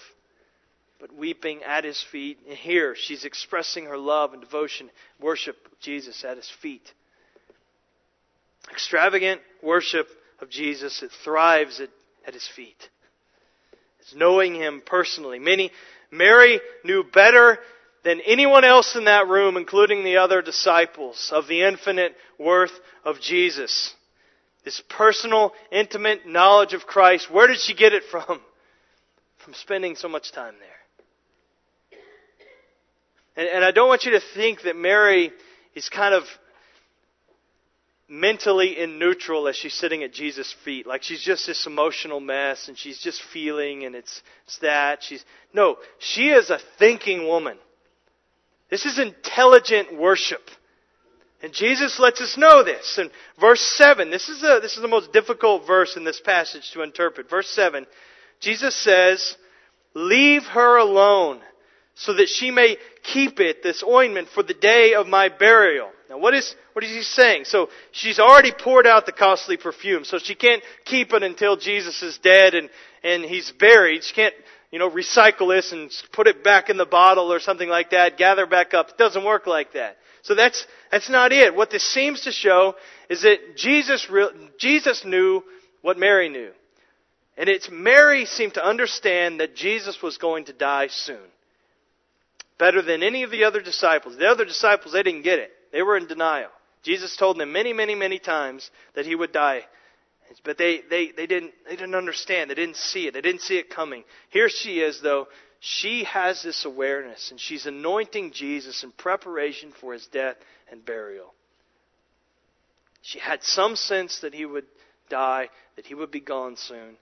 [1.00, 2.40] But weeping at his feet.
[2.48, 6.94] And here, she's expressing her love and devotion, worship of Jesus at his feet.
[8.72, 10.08] Extravagant worship
[10.40, 11.90] of Jesus, it thrives at,
[12.26, 12.90] at his feet.
[14.00, 15.40] It's knowing him personally.
[15.40, 15.72] Many,
[16.12, 17.60] Mary knew better
[18.04, 22.72] than anyone else in that room, including the other disciples, of the infinite worth
[23.04, 23.94] of Jesus.
[24.64, 28.42] This personal, intimate knowledge of Christ, where did she get it from?
[29.38, 30.70] From spending so much time there.
[33.36, 35.32] And, and I don't want you to think that Mary
[35.74, 36.24] is kind of
[38.08, 40.86] mentally in neutral as she's sitting at Jesus' feet.
[40.86, 45.04] Like she's just this emotional mess and she's just feeling and it's, it's that.
[45.04, 47.58] She's, no, she is a thinking woman.
[48.70, 50.42] This is intelligent worship.
[51.42, 52.98] And Jesus lets us know this.
[52.98, 56.72] In verse 7, this is, a, this is the most difficult verse in this passage
[56.72, 57.30] to interpret.
[57.30, 57.86] Verse 7,
[58.40, 59.36] Jesus says,
[59.94, 61.42] Leave her alone
[61.96, 65.90] so that she may keep it, this ointment, for the day of my burial.
[66.10, 67.46] Now what is, what is he saying?
[67.46, 72.04] So she's already poured out the costly perfume, so she can't keep it until Jesus
[72.04, 72.70] is dead and,
[73.04, 74.04] and he's buried.
[74.04, 74.36] She can't,
[74.72, 78.18] you know, recycle this and put it back in the bottle or something like that,
[78.18, 78.90] gather back up.
[78.90, 79.98] It doesn't work like that.
[80.22, 81.56] So that's, that's not it.
[81.56, 82.76] What this seems to show
[83.10, 84.08] is that Jesus,
[84.60, 85.44] Jesus knew
[85.82, 86.52] what Mary knew.
[87.38, 91.20] And it's Mary seemed to understand that Jesus was going to die soon.
[92.58, 94.18] Better than any of the other disciples.
[94.18, 95.52] The other disciples, they didn't get it.
[95.72, 96.50] They were in denial.
[96.84, 99.66] Jesus told them many, many, many times that he would die.
[100.44, 102.50] But they, they, they, didn't, they didn't understand.
[102.50, 103.14] They didn't see it.
[103.14, 104.04] They didn't see it coming.
[104.30, 105.28] Here she is, though.
[105.60, 110.36] She has this awareness, and she's anointing Jesus in preparation for his death
[110.70, 111.34] and burial.
[113.02, 114.66] She had some sense that he would
[115.10, 116.98] die, that he would be gone soon.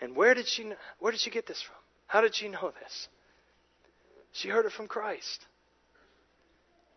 [0.00, 1.76] And where did she, where did she get this from?
[2.06, 3.08] How did she know this?
[4.32, 5.44] She heard it from Christ.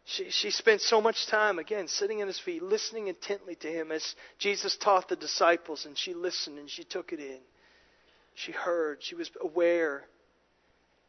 [0.05, 3.91] She, she spent so much time, again, sitting at his feet, listening intently to him
[3.91, 7.39] as Jesus taught the disciples, and she listened and she took it in.
[8.35, 10.03] She heard, she was aware,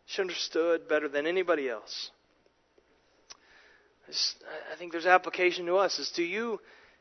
[0.06, 2.10] she understood better than anybody else.
[4.06, 6.60] I think there's application to us is do you,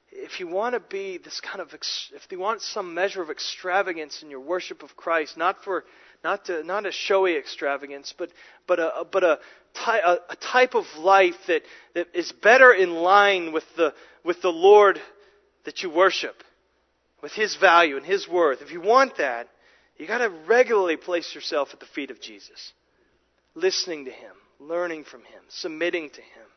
[0.10, 4.24] if you want to be this kind of, if you want some measure of extravagance
[4.24, 5.84] in your worship of Christ, not for,
[6.24, 8.30] not to, not a showy extravagance, but,
[8.68, 9.40] but a, but a,
[9.88, 11.64] a, a type of life that,
[11.96, 15.00] that is better in line with the, with the Lord
[15.66, 16.44] that you worship,
[17.22, 18.62] with His value and His worth.
[18.62, 19.48] If you want that,
[19.98, 22.74] you got to regularly place yourself at the feet of Jesus,
[23.56, 26.48] listening to Him, learning from Him, submitting to Him.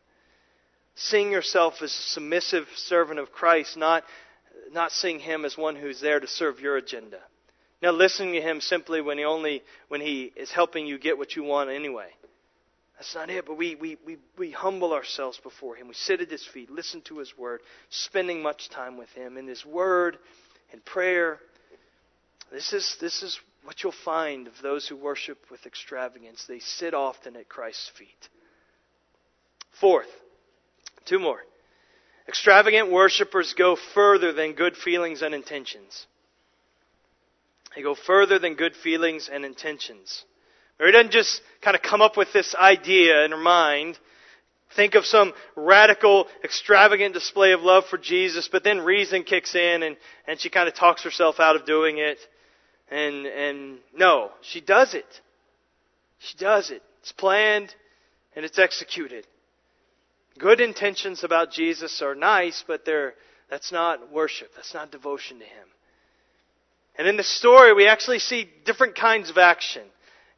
[0.98, 4.02] Seeing yourself as a submissive servant of Christ, not,
[4.72, 7.18] not seeing Him as one who's there to serve your agenda.
[7.82, 11.36] Now listening to Him simply when He only, when He is helping you get what
[11.36, 12.08] you want anyway.
[12.96, 15.88] That's not it, but we, we, we, we humble ourselves before Him.
[15.88, 17.60] We sit at His feet, listen to His Word,
[17.90, 20.16] spending much time with Him in His Word,
[20.72, 21.38] and prayer.
[22.50, 26.46] This is, this is what you'll find of those who worship with extravagance.
[26.48, 28.28] They sit often at Christ's feet.
[29.80, 30.08] Fourth,
[31.04, 31.40] two more.
[32.26, 36.06] Extravagant worshippers go further than good feelings and intentions.
[37.76, 40.24] They go further than good feelings and intentions.
[40.78, 43.98] Mary doesn't just kind of come up with this idea in her mind,
[44.74, 49.82] think of some radical, extravagant display of love for Jesus, but then reason kicks in
[49.82, 52.18] and, and she kind of talks herself out of doing it.
[52.90, 55.06] And, and no, she does it.
[56.18, 56.82] She does it.
[57.00, 57.74] It's planned
[58.34, 59.26] and it's executed.
[60.38, 63.14] Good intentions about Jesus are nice, but they're,
[63.50, 64.48] that's not worship.
[64.54, 65.68] That's not devotion to Him.
[66.98, 69.82] And in the story, we actually see different kinds of action.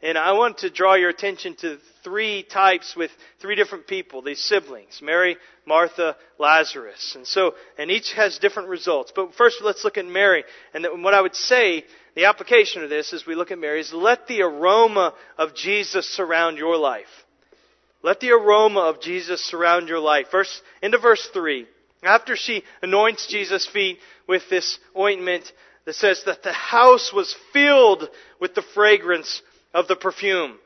[0.00, 4.38] And I want to draw your attention to three types with three different people, these
[4.38, 7.14] siblings, Mary, Martha, Lazarus.
[7.16, 9.12] And so, and each has different results.
[9.14, 10.44] But first let's look at Mary.
[10.72, 13.92] And what I would say, the application of this as we look at Mary is
[13.92, 17.06] let the aroma of Jesus surround your life.
[18.02, 20.26] Let the aroma of Jesus surround your life.
[20.30, 21.66] Verse, into verse 3.
[22.04, 25.52] After she anoints Jesus' feet with this ointment
[25.88, 29.40] that says that the house was filled with the fragrance
[29.72, 30.58] of the perfume.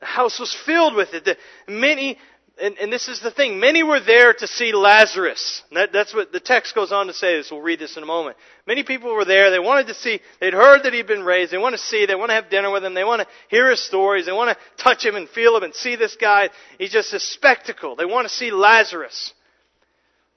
[0.00, 1.24] The house was filled with it.
[1.24, 1.36] The,
[1.68, 2.18] many,
[2.60, 5.62] and, and, this is the thing, many were there to see Lazarus.
[5.70, 7.52] That, that's what the text goes on to say this.
[7.52, 8.36] We'll read this in a moment.
[8.66, 9.52] Many people were there.
[9.52, 11.52] They wanted to see, they'd heard that he'd been raised.
[11.52, 12.94] They want to see, they want to have dinner with him.
[12.94, 14.26] They want to hear his stories.
[14.26, 16.50] They want to touch him and feel him and see this guy.
[16.78, 17.94] He's just a spectacle.
[17.94, 19.32] They want to see Lazarus.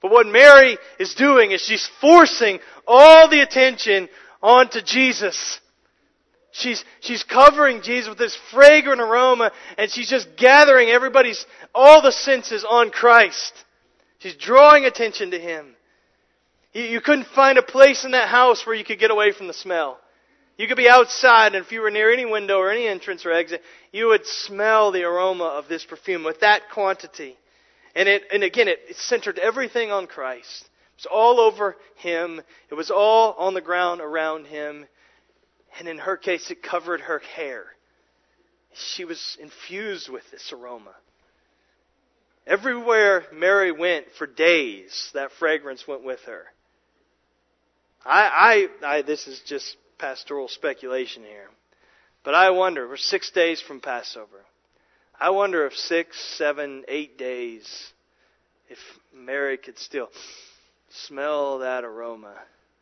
[0.02, 4.08] But what Mary is doing is she's forcing all the attention
[4.42, 5.60] onto Jesus.
[6.52, 12.12] She's, she's covering Jesus with this fragrant aroma and she's just gathering everybody's, all the
[12.12, 13.52] senses on Christ.
[14.20, 15.74] She's drawing attention to Him.
[16.72, 19.48] You, you couldn't find a place in that house where you could get away from
[19.48, 19.98] the smell.
[20.56, 23.32] You could be outside and if you were near any window or any entrance or
[23.32, 23.60] exit,
[23.92, 27.36] you would smell the aroma of this perfume with that quantity.
[27.96, 30.62] And it, and again, it, it centered everything on Christ.
[30.62, 32.42] It was all over Him.
[32.70, 34.86] It was all on the ground around Him.
[35.78, 37.64] And in her case, it covered her hair.
[38.74, 40.94] She was infused with this aroma.
[42.46, 46.44] Everywhere Mary went for days, that fragrance went with her.
[48.04, 51.48] I, I, I, this is just pastoral speculation here.
[52.24, 54.44] But I wonder, we're six days from Passover.
[55.18, 57.66] I wonder if six, seven, eight days,
[58.68, 58.78] if
[59.14, 60.10] Mary could still
[60.90, 62.34] smell that aroma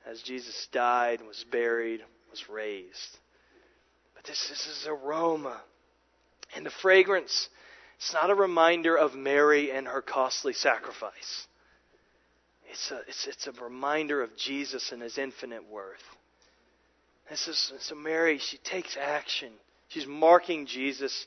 [0.07, 3.19] as Jesus died, and was buried, was raised.
[4.15, 5.61] But this, is aroma.
[6.55, 7.49] And the fragrance,
[7.97, 11.47] it's not a reminder of Mary and her costly sacrifice.
[12.69, 16.03] It's a, it's, it's a reminder of Jesus and his infinite worth.
[17.31, 19.53] This is, so Mary, she takes action.
[19.89, 21.27] She's marking Jesus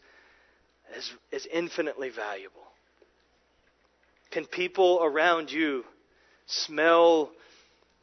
[0.96, 2.62] as, as infinitely valuable.
[4.32, 5.84] Can people around you
[6.46, 7.32] smell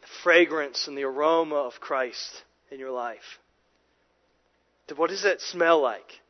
[0.01, 3.39] the fragrance and the aroma of Christ in your life?
[4.97, 6.21] What does that smell like?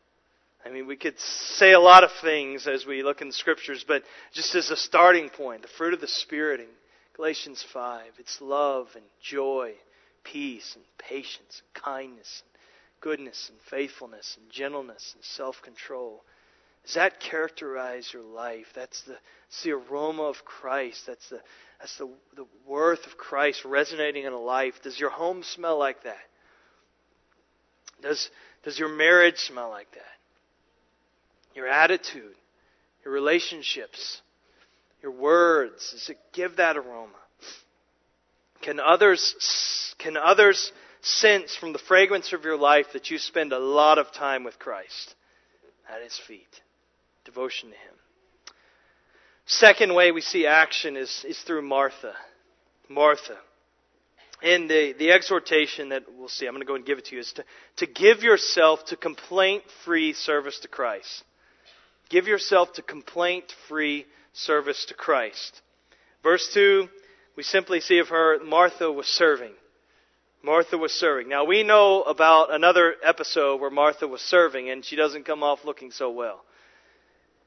[0.65, 3.85] I mean, we could say a lot of things as we look in the scriptures,
[3.87, 6.69] but just as a starting point, the fruit of the Spirit in
[7.17, 9.75] Galatians 5, it's love and joy,
[10.23, 12.61] peace and patience and kindness and
[13.01, 16.23] goodness and faithfulness and gentleness and self control.
[16.85, 18.67] Does that characterize your life?
[18.75, 21.07] That's the, that's the aroma of Christ.
[21.07, 21.41] That's, the,
[21.79, 24.75] that's the, the worth of Christ resonating in a life.
[24.83, 26.17] Does your home smell like that?
[28.03, 28.29] Does,
[28.65, 30.03] does your marriage smell like that?
[31.55, 32.35] Your attitude,
[33.05, 34.21] your relationships,
[35.03, 37.13] your words, does it give that aroma?
[38.61, 43.59] Can others, can others sense from the fragrance of your life that you spend a
[43.59, 45.15] lot of time with Christ
[45.89, 46.61] at His feet?
[47.25, 47.95] Devotion to Him.
[49.47, 52.15] Second way we see action is, is through Martha.
[52.89, 53.37] Martha.
[54.43, 57.15] And the, the exhortation that we'll see, I'm going to go and give it to
[57.15, 57.45] you, is to,
[57.79, 61.25] to give yourself to complaint free service to Christ.
[62.11, 65.63] Give yourself to complaint free service to Christ.
[66.23, 66.89] Verse 2,
[67.37, 69.53] we simply see of her, Martha was serving.
[70.43, 71.29] Martha was serving.
[71.29, 75.65] Now we know about another episode where Martha was serving and she doesn't come off
[75.65, 76.45] looking so well.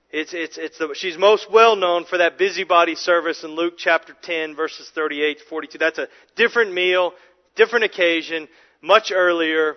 [0.09, 4.15] It's, it's, it's the, she's most well known for that busybody service in Luke chapter
[4.21, 5.77] 10 verses 38 to 42.
[5.77, 7.13] That's a different meal,
[7.55, 8.47] different occasion,
[8.81, 9.75] much earlier.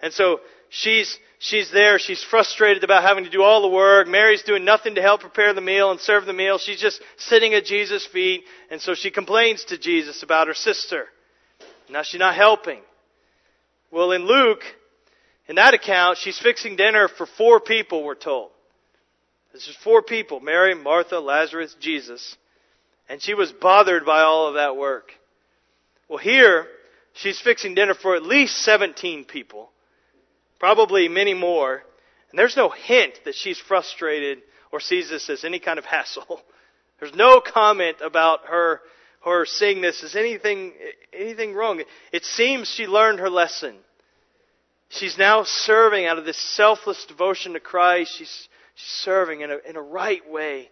[0.00, 0.40] And so
[0.70, 2.00] she's, she's there.
[2.00, 4.08] She's frustrated about having to do all the work.
[4.08, 6.58] Mary's doing nothing to help prepare the meal and serve the meal.
[6.58, 8.42] She's just sitting at Jesus' feet.
[8.72, 11.06] And so she complains to Jesus about her sister.
[11.88, 12.80] Now she's not helping.
[13.92, 14.62] Well, in Luke,
[15.46, 18.50] in that account, she's fixing dinner for four people, we're told.
[19.54, 22.36] This is four people Mary, Martha, Lazarus, Jesus.
[23.08, 25.12] And she was bothered by all of that work.
[26.08, 26.66] Well, here,
[27.12, 29.70] she's fixing dinner for at least 17 people,
[30.58, 31.82] probably many more.
[32.30, 34.38] And there's no hint that she's frustrated
[34.72, 36.40] or sees this as any kind of hassle.
[36.98, 38.80] There's no comment about her,
[39.24, 40.72] her seeing this as anything,
[41.12, 41.80] anything wrong.
[42.12, 43.76] It seems she learned her lesson.
[44.88, 48.16] She's now serving out of this selfless devotion to Christ.
[48.16, 50.68] She's, serving in a, in a right way.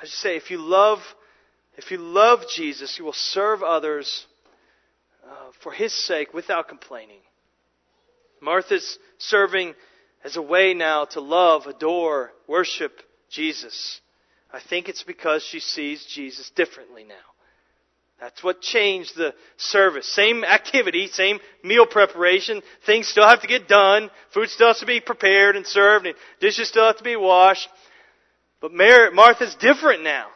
[0.00, 0.98] I just say, if you love,
[1.76, 4.26] if you love Jesus, you will serve others
[5.24, 7.20] uh, for His sake without complaining.
[8.40, 9.74] Martha's serving
[10.24, 12.92] as a way now to love, adore, worship
[13.28, 14.00] Jesus.
[14.52, 17.14] I think it's because she sees Jesus differently now.
[18.20, 20.06] That's what changed the service.
[20.06, 22.62] Same activity, same meal preparation.
[22.84, 24.10] Things still have to get done.
[24.34, 27.68] Food still has to be prepared and served, and dishes still have to be washed.
[28.60, 30.26] But Martha's different now.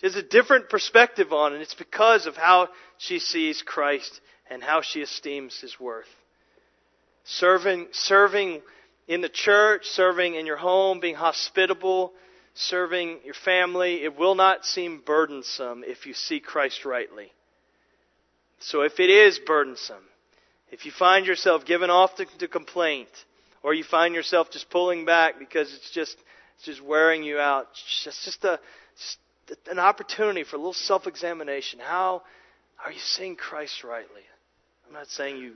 [0.00, 1.60] She has a different perspective on it.
[1.60, 2.68] It's because of how
[2.98, 6.06] she sees Christ and how she esteems his worth.
[7.24, 8.62] Serving, serving
[9.08, 12.12] in the church, serving in your home, being hospitable,
[12.54, 17.32] serving your family, it will not seem burdensome if you see Christ rightly.
[18.60, 20.04] So if it is burdensome,
[20.70, 23.08] if you find yourself given off to, to complaint,
[23.62, 26.16] or you find yourself just pulling back because it's just
[26.56, 28.60] it's just wearing you out, it's just a
[28.96, 29.18] just
[29.70, 31.80] an opportunity for a little self-examination.
[31.80, 32.22] How
[32.84, 34.22] are you seeing Christ rightly?
[34.86, 35.54] I'm not saying you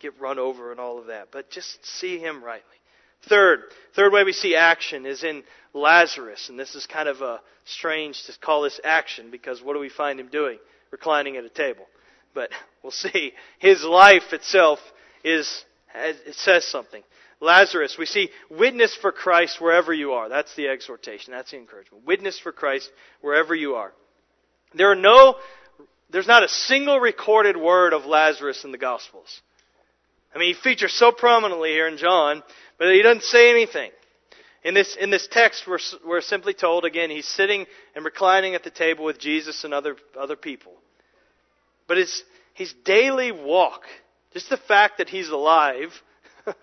[0.00, 2.79] get run over and all of that, but just see Him rightly.
[3.28, 3.64] Third,
[3.94, 5.42] third way we see action is in
[5.72, 9.80] Lazarus, and this is kind of a strange to call this action because what do
[9.80, 10.58] we find him doing?
[10.90, 11.86] Reclining at a table.
[12.34, 12.50] But
[12.82, 13.32] we'll see.
[13.58, 14.78] His life itself
[15.24, 15.64] is
[15.94, 17.02] it says something.
[17.40, 20.28] Lazarus, we see witness for Christ wherever you are.
[20.28, 21.32] That's the exhortation.
[21.32, 22.06] That's the encouragement.
[22.06, 22.90] Witness for Christ
[23.22, 23.92] wherever you are.
[24.74, 25.36] There are no,
[26.10, 29.40] there's not a single recorded word of Lazarus in the Gospels.
[30.34, 32.42] I mean, he features so prominently here in John,
[32.80, 33.90] but he doesn't say anything.
[34.64, 38.64] In this, in this text, we're, we're simply told, again, he's sitting and reclining at
[38.64, 40.72] the table with Jesus and other, other people.
[41.86, 42.22] But his,
[42.54, 43.82] his daily walk,
[44.32, 45.92] just the fact that he's alive,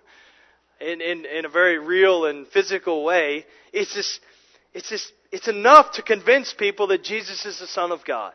[0.80, 4.20] in, in, in a very real and physical way, it's just,
[4.74, 8.32] it's just, it's enough to convince people that Jesus is the Son of God.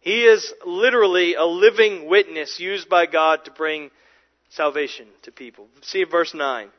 [0.00, 3.90] He is literally a living witness used by God to bring
[4.50, 5.66] salvation to people.
[5.82, 6.70] See verse 9.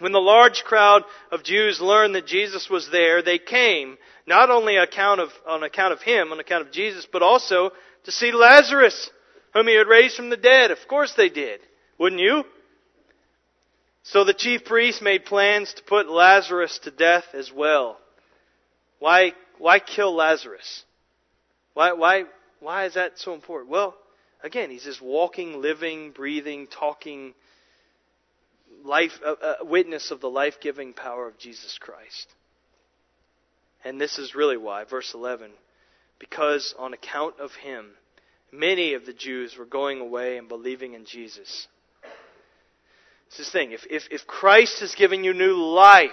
[0.00, 4.76] When the large crowd of Jews learned that Jesus was there, they came, not only
[4.76, 7.70] account of, on account of him, on account of Jesus, but also
[8.04, 9.10] to see Lazarus,
[9.52, 10.70] whom he had raised from the dead.
[10.70, 11.60] Of course they did.
[11.98, 12.44] Wouldn't you?
[14.02, 17.98] So the chief priests made plans to put Lazarus to death as well.
[18.98, 20.84] Why, why kill Lazarus?
[21.74, 22.24] Why, why,
[22.60, 23.70] why is that so important?
[23.70, 23.94] Well,
[24.42, 27.34] Again, he's this walking, living, breathing, talking
[28.84, 32.34] life, uh, uh, witness of the life giving power of Jesus Christ.
[33.84, 34.84] And this is really why.
[34.84, 35.50] Verse 11.
[36.18, 37.92] Because on account of him,
[38.52, 41.66] many of the Jews were going away and believing in Jesus.
[43.28, 43.72] It's this thing.
[43.72, 46.10] If, if, if Christ has given you new life,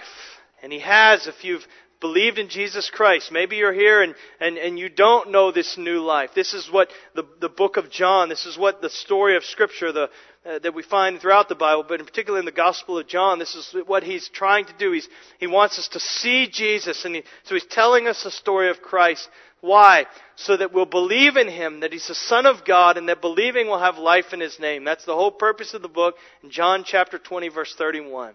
[0.62, 1.66] and He has, if you've
[2.00, 3.32] believed in Jesus Christ.
[3.32, 6.30] Maybe you're here and, and, and you don't know this new life.
[6.34, 9.92] This is what the, the book of John, this is what the story of Scripture
[9.92, 10.10] the,
[10.46, 13.38] uh, that we find throughout the Bible, but in particular in the Gospel of John,
[13.38, 14.92] this is what he's trying to do.
[14.92, 15.08] He's,
[15.38, 18.80] he wants us to see Jesus, and he, so he's telling us the story of
[18.80, 19.28] Christ.
[19.60, 20.06] Why?
[20.36, 23.66] So that we'll believe in him, that he's the Son of God, and that believing
[23.66, 24.84] will have life in his name.
[24.84, 28.34] That's the whole purpose of the book in John chapter 20, verse 31.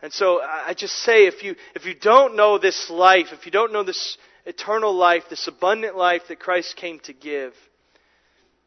[0.00, 3.52] And so I just say if you, if you don't know this life, if you
[3.52, 4.16] don't know this
[4.46, 7.52] eternal life, this abundant life that Christ came to give,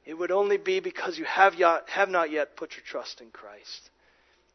[0.05, 3.29] it would only be because you have, yet, have not yet put your trust in
[3.29, 3.89] Christ.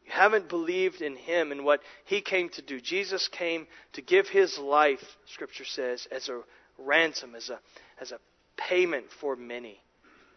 [0.05, 2.79] You haven't believed in Him and what He came to do.
[2.79, 6.41] Jesus came to give His life, Scripture says, as a
[6.77, 7.59] ransom, as a,
[7.99, 8.19] as a
[8.57, 9.81] payment for many.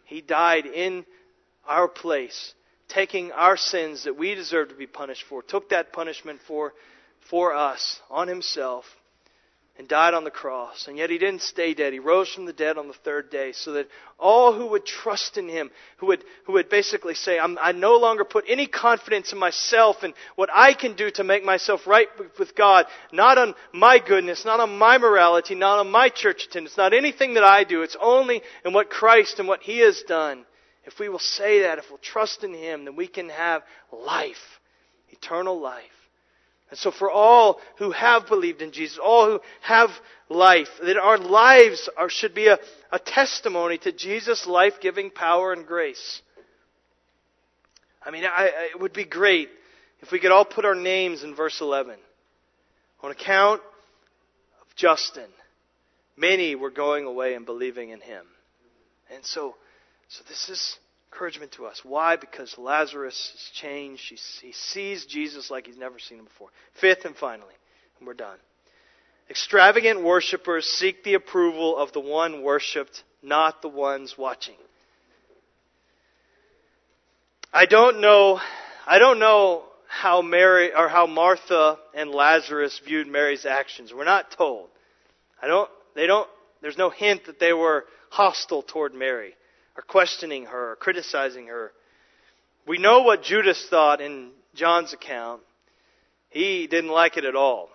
[0.05, 1.05] He died in
[1.67, 2.53] our place
[2.87, 6.73] taking our sins that we deserve to be punished for, took that punishment for,
[7.29, 8.85] for us on himself
[9.77, 10.87] and died on the cross.
[10.87, 11.93] And yet he didn't stay dead.
[11.93, 13.87] He rose from the dead on the third day so that
[14.19, 18.23] all who would trust in him, who would, who would basically say, i no longer
[18.23, 22.07] put any confidence in myself and what I can do to make myself right
[22.37, 26.77] with God, not on my goodness, not on my morality, not on my church attendance,
[26.77, 27.81] not anything that I do.
[27.81, 30.45] It's only in what Christ and what he has done.
[30.85, 33.61] If we will say that, if we'll trust in Him, then we can have
[33.91, 34.59] life,
[35.09, 35.83] eternal life.
[36.71, 39.89] And so, for all who have believed in Jesus, all who have
[40.29, 42.57] life, that our lives are, should be a,
[42.91, 46.21] a testimony to Jesus' life giving power and grace.
[48.01, 49.49] I mean, I, it would be great
[49.99, 51.97] if we could all put our names in verse 11.
[53.03, 53.61] On account
[54.61, 55.27] of Justin,
[56.15, 58.25] many were going away and believing in him.
[59.13, 59.55] And so,
[60.07, 60.77] so this is
[61.11, 61.81] encouragement to us.
[61.83, 62.15] Why?
[62.15, 64.03] Because Lazarus has changed.
[64.09, 66.49] He, he sees Jesus like he's never seen him before.
[66.79, 67.53] Fifth and finally,
[67.99, 68.37] and we're done.
[69.29, 74.55] Extravagant worshippers seek the approval of the one worshipped, not the ones watching.
[77.53, 78.39] I don't know,
[78.87, 83.93] I don't know how Mary or how Martha and Lazarus viewed Mary's actions.
[83.93, 84.69] We're not told.
[85.41, 86.29] I don't, they don't,
[86.61, 89.33] there's no hint that they were hostile toward Mary
[89.77, 91.71] or questioning her or criticizing her.
[92.67, 95.41] We know what Judas thought in John's account.
[96.29, 97.69] He didn't like it at all.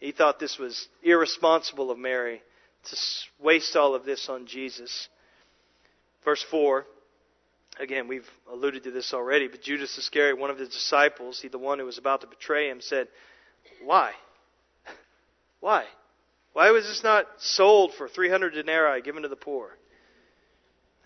[0.00, 2.42] He thought this was irresponsible of Mary
[2.90, 2.96] to
[3.42, 5.08] waste all of this on Jesus.
[6.24, 6.84] Verse 4.
[7.78, 11.58] Again, we've alluded to this already, but Judas Iscariot, one of the disciples, he the
[11.58, 13.08] one who was about to betray him, said,
[13.84, 14.12] Why?
[15.60, 15.84] Why?
[16.54, 19.76] Why was this not sold for 300 denarii given to the poor?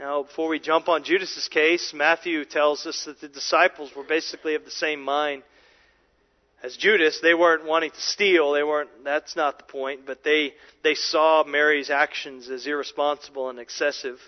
[0.00, 4.54] Now, before we jump on Judas's case, Matthew tells us that the disciples were basically
[4.54, 5.42] of the same mind
[6.62, 7.20] as Judas.
[7.20, 8.52] They weren't wanting to steal.
[8.52, 8.88] They weren't.
[9.04, 10.06] That's not the point.
[10.06, 14.18] But they they saw Mary's actions as irresponsible and excessive.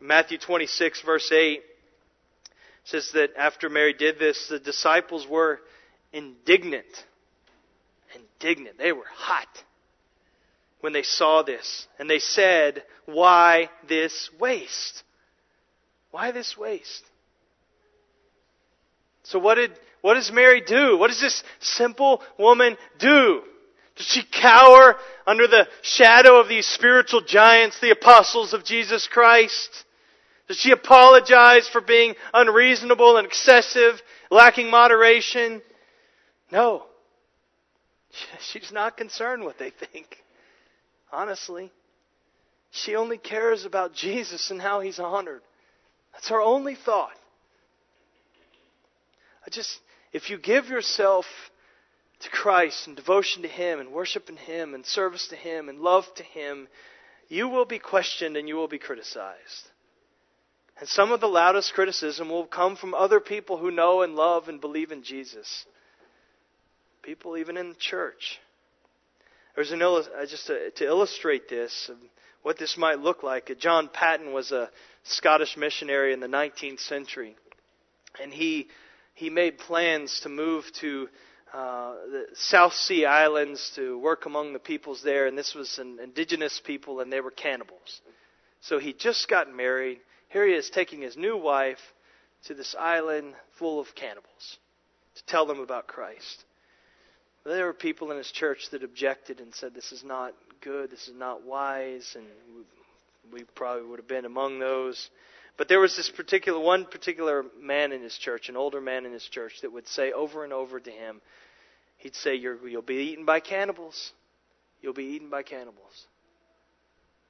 [0.00, 1.62] Matthew 26 verse 8
[2.82, 5.60] says that after Mary did this, the disciples were
[6.12, 7.04] indignant.
[8.16, 8.78] Indignant.
[8.78, 9.62] They were hot
[10.80, 11.86] when they saw this.
[11.98, 15.02] And they said, Why this waste?
[16.10, 17.04] Why this waste?
[19.24, 20.96] So what did, what does Mary do?
[20.96, 23.42] What does this simple woman do?
[23.96, 29.84] Does she cower under the shadow of these spiritual giants, the apostles of Jesus Christ?
[30.46, 34.00] Does she apologize for being unreasonable and excessive,
[34.30, 35.60] lacking moderation?
[36.50, 36.84] No.
[38.40, 40.22] She's not concerned what they think.
[41.12, 41.72] Honestly.
[42.70, 45.42] She only cares about Jesus and how he's honored.
[46.12, 47.16] That's her only thought.
[49.46, 49.78] I just,
[50.12, 51.24] if you give yourself
[52.20, 55.80] to Christ and devotion to Him and worship in Him and service to Him and
[55.80, 56.68] love to Him,
[57.28, 59.68] you will be questioned and you will be criticized.
[60.78, 64.48] And some of the loudest criticism will come from other people who know and love
[64.48, 65.64] and believe in Jesus.
[67.02, 68.38] People even in the church.
[69.58, 71.90] There's an uh, just to, to illustrate this,
[72.42, 73.50] what this might look like.
[73.58, 74.70] John Paton was a
[75.02, 77.34] Scottish missionary in the 19th century,
[78.22, 78.68] and he
[79.14, 81.08] he made plans to move to
[81.52, 85.98] uh, the South Sea Islands to work among the peoples there, and this was an
[86.00, 88.00] indigenous people, and they were cannibals.
[88.60, 89.98] So he just got married.
[90.28, 91.80] Here he is taking his new wife
[92.44, 94.58] to this island full of cannibals
[95.16, 96.44] to tell them about Christ.
[97.48, 101.08] There were people in his church that objected and said, This is not good, this
[101.08, 102.26] is not wise, and
[103.32, 105.08] we probably would have been among those.
[105.56, 109.12] But there was this particular one particular man in his church, an older man in
[109.12, 111.22] his church, that would say over and over to him,
[111.96, 114.12] he'd say, "You'll be eaten by cannibals.
[114.82, 116.06] You'll be eaten by cannibals."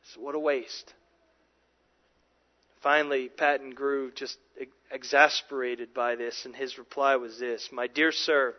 [0.03, 0.93] So what a waste.
[2.81, 4.37] Finally, Paton grew just
[4.91, 8.57] exasperated by this, and his reply was this: "My dear sir."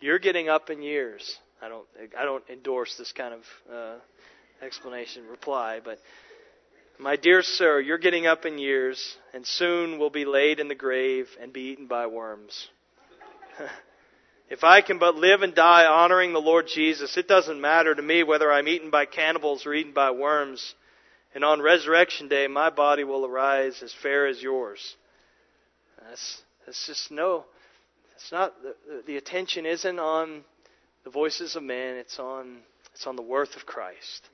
[0.00, 1.38] You're getting up in years.
[1.60, 1.86] I don't
[2.18, 3.94] I don't endorse this kind of uh,
[4.64, 5.98] explanation reply, but
[6.98, 10.74] my dear sir, you're getting up in years, and soon will be laid in the
[10.74, 12.68] grave and be eaten by worms.
[14.50, 18.02] if I can but live and die honoring the Lord Jesus, it doesn't matter to
[18.02, 20.74] me whether I'm eaten by cannibals or eaten by worms.
[21.34, 24.96] And on resurrection day, my body will arise as fair as yours.
[26.02, 27.44] That's, that's just no,
[28.20, 28.74] it's not the,
[29.06, 30.44] the attention isn't on
[31.04, 32.58] the voices of men, it's on
[32.92, 34.28] it's on the worth of Christ.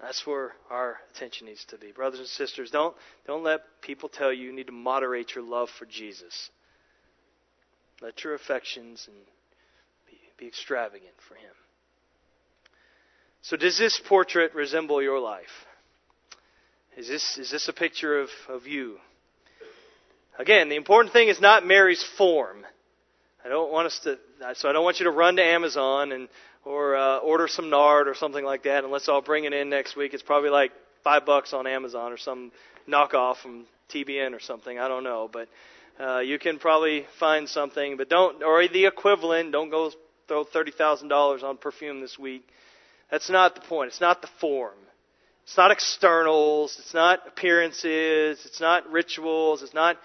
[0.00, 1.92] That's where our attention needs to be.
[1.92, 2.94] Brothers and sisters, don't
[3.26, 6.50] don't let people tell you you need to moderate your love for Jesus.
[8.00, 9.16] Let your affections and
[10.06, 11.52] be, be extravagant for him.
[13.42, 15.66] So does this portrait resemble your life?
[16.96, 18.98] Is this is this a picture of, of you?
[20.38, 22.64] Again, the important thing is not Mary's form.
[23.44, 24.18] I don't want us to,
[24.54, 26.28] so I don't want you to run to Amazon and
[26.64, 29.68] or uh, order some nard or something like that, and let's all bring it in
[29.68, 30.14] next week.
[30.14, 30.72] It's probably like
[31.02, 32.52] five bucks on Amazon or some
[32.88, 34.78] knockoff from TBN or something.
[34.78, 35.48] I don't know, but
[36.00, 37.98] uh, you can probably find something.
[37.98, 39.52] But don't, or the equivalent.
[39.52, 39.90] Don't go
[40.26, 42.48] throw thirty thousand dollars on perfume this week.
[43.10, 43.88] That's not the point.
[43.88, 44.72] It's not the form.
[45.42, 46.78] It's not externals.
[46.78, 48.40] It's not appearances.
[48.46, 49.62] It's not rituals.
[49.62, 49.98] It's not.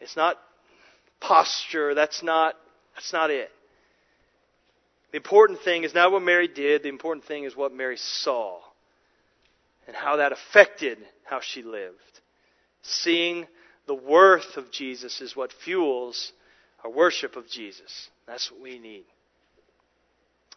[0.00, 0.38] It's not
[1.20, 1.94] posture.
[1.94, 2.56] That's not
[2.94, 3.50] that's not it.
[5.10, 8.58] The important thing is not what Mary did, the important thing is what Mary saw
[9.86, 12.20] and how that affected how she lived.
[12.82, 13.46] Seeing
[13.86, 16.32] the worth of Jesus is what fuels
[16.84, 18.08] our worship of Jesus.
[18.26, 19.04] That's what we need.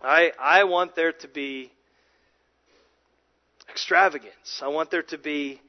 [0.02, 1.72] I, I want there to be
[3.70, 4.62] extravagance.
[4.62, 5.62] I want there to be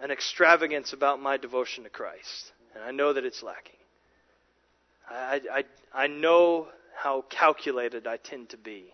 [0.00, 2.52] an extravagance about my devotion to Christ.
[2.74, 3.76] And I know that it's lacking.
[5.08, 8.92] I, I, I know how calculated I tend to be.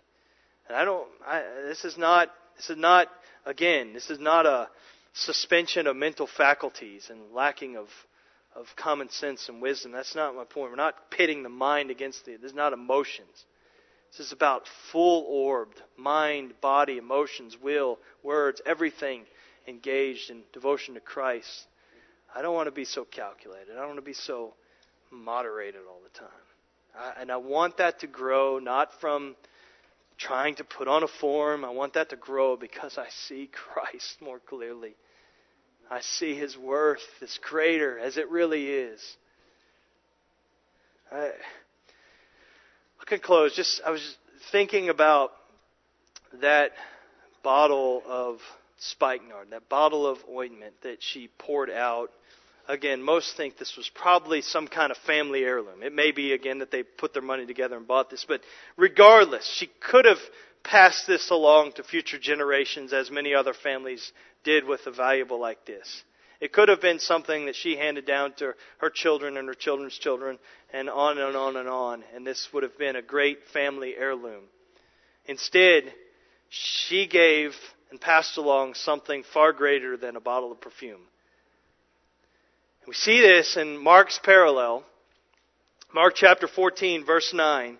[0.68, 3.08] And I don't, I, this is not, this is not,
[3.44, 4.68] again, this is not a
[5.12, 7.88] suspension of mental faculties and lacking of,
[8.54, 9.92] of common sense and wisdom.
[9.92, 10.70] That's not my point.
[10.70, 13.44] We're not pitting the mind against the, this is not emotions.
[14.12, 19.24] This is about full orbed mind, body, emotions, will, words, everything
[19.68, 21.66] engaged in devotion to Christ.
[22.34, 23.72] I don't want to be so calculated.
[23.72, 24.54] I don't want to be so
[25.11, 26.28] moderated all the time.
[26.98, 29.36] I, and I want that to grow not from
[30.18, 31.64] trying to put on a form.
[31.64, 34.94] I want that to grow because I see Christ more clearly.
[35.90, 39.16] I see His worth as greater as it really is.
[41.11, 41.30] I,
[43.00, 43.56] I can close.
[43.56, 44.16] Just I was
[44.52, 45.32] thinking about
[46.40, 46.72] that
[47.42, 48.38] bottle of
[48.78, 52.11] spikenard, that bottle of ointment that she poured out
[52.70, 55.82] again, most think this was probably some kind of family heirloom.
[55.82, 58.40] It may be, again, that they put their money together and bought this, but
[58.76, 60.18] regardless, she could have
[60.62, 64.12] passed this along to future generations as many other families
[64.44, 66.04] did with a valuable like this.
[66.40, 69.98] It could have been something that she handed down to her children and her children's
[69.98, 70.38] children,
[70.72, 74.44] and on and on and on, and this would have been a great family heirloom.
[75.26, 75.92] Instead,
[76.48, 77.54] she gave
[77.90, 81.00] and passed along something far greater than a bottle of perfume.
[82.87, 84.85] We see this in Mark's parallel,
[85.93, 87.76] Mark chapter 14, verse 9.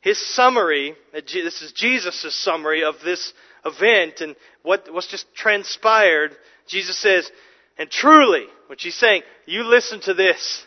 [0.00, 3.32] His summary, this is Jesus' summary of this
[3.64, 6.36] event and what, what's just transpired.
[6.66, 7.30] Jesus says,
[7.78, 10.66] and truly, what she's saying, you listen to this.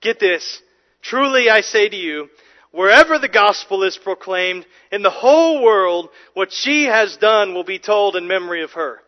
[0.00, 0.62] Get this.
[1.02, 2.28] Truly I say to you,
[2.70, 7.78] wherever the gospel is proclaimed in the whole world, what she has done will be
[7.78, 9.00] told in memory of her.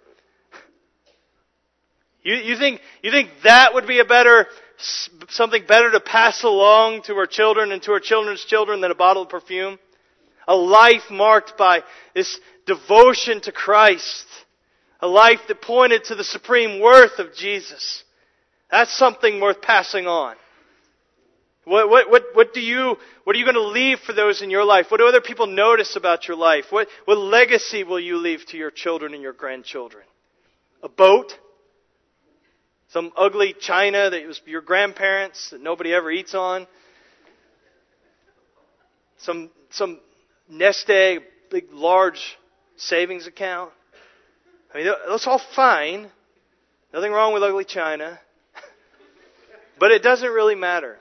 [2.29, 4.49] You, you think, you think that would be a better,
[5.31, 8.95] something better to pass along to our children and to our children's children than a
[8.95, 9.79] bottle of perfume?
[10.47, 11.81] A life marked by
[12.15, 14.27] this devotion to Christ.
[15.01, 18.05] A life that pointed to the supreme worth of Jesus.
[18.71, 20.37] That's something worth passing on.
[21.65, 24.51] What, what, what, what do you, what are you going to leave for those in
[24.51, 24.91] your life?
[24.91, 26.67] What do other people notice about your life?
[26.69, 30.05] What, what legacy will you leave to your children and your grandchildren?
[30.83, 31.33] A boat?
[32.89, 36.67] Some ugly china that was your grandparents that nobody ever eats on.
[39.19, 40.01] Some, some
[40.49, 41.21] nest egg,
[41.51, 42.39] big, large
[42.77, 43.73] savings account.
[44.73, 46.11] I mean, that's all fine.
[46.95, 48.19] Nothing wrong with ugly china.
[49.79, 50.99] but it doesn't really matter.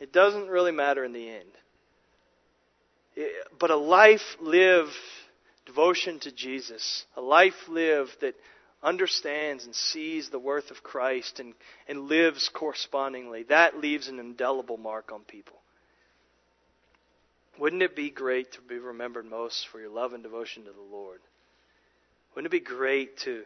[0.00, 1.50] It doesn't really matter in the end.
[3.14, 4.90] It, but a life lived
[5.66, 8.34] devotion to Jesus, a life lived that
[8.82, 11.54] understands and sees the worth of Christ and,
[11.88, 15.56] and lives correspondingly, that leaves an indelible mark on people.
[17.58, 20.96] Wouldn't it be great to be remembered most for your love and devotion to the
[20.96, 21.20] Lord?
[22.34, 23.42] Wouldn't it be great to,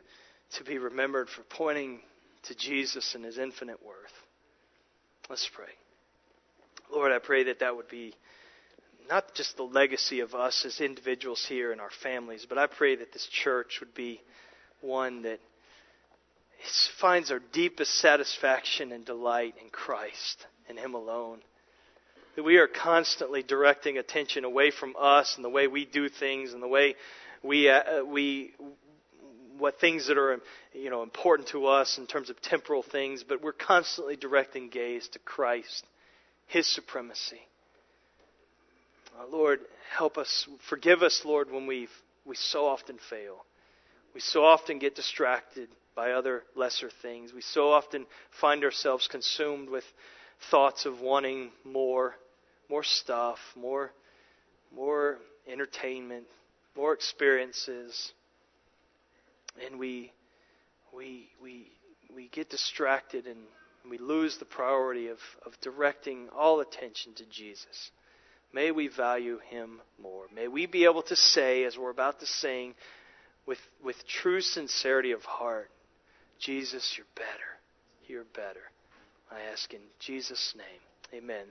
[0.53, 2.01] to be remembered for pointing
[2.45, 4.12] to Jesus and his infinite worth?
[5.28, 5.72] Let's pray.
[6.93, 8.14] Lord, I pray that that would be
[9.09, 12.97] not just the legacy of us as individuals here and our families, but I pray
[12.97, 14.20] that this church would be
[14.85, 15.41] one that
[17.01, 21.41] finds our deepest satisfaction and delight in Christ and Him alone.
[22.37, 26.53] That we are constantly directing attention away from us and the way we do things
[26.53, 26.97] and the way
[27.43, 28.53] we, uh, we,
[29.59, 30.41] what things that are,
[30.72, 35.07] you know, important to us in terms of temporal things, but we're constantly directing gaze
[35.09, 35.85] to Christ,
[36.47, 37.41] His supremacy.
[39.16, 39.61] Uh, Lord,
[39.97, 41.89] help us, forgive us, Lord, when we
[42.24, 43.45] we so often fail.
[44.14, 47.32] We so often get distracted by other lesser things.
[47.32, 48.06] We so often
[48.40, 49.84] find ourselves consumed with
[50.50, 52.14] thoughts of wanting more,
[52.68, 53.92] more stuff, more,
[54.74, 56.26] more entertainment,
[56.76, 58.12] more experiences.
[59.66, 60.12] And we,
[60.96, 61.72] we, we,
[62.14, 63.38] we get distracted and
[63.88, 67.90] we lose the priority of, of directing all attention to Jesus.
[68.52, 70.26] May we value him more.
[70.34, 72.74] May we be able to say, as we're about to sing,
[73.47, 75.70] with, with true sincerity of heart,
[76.38, 77.28] Jesus, you're better.
[78.07, 78.70] You're better.
[79.30, 81.22] I ask in Jesus' name.
[81.22, 81.47] Amen.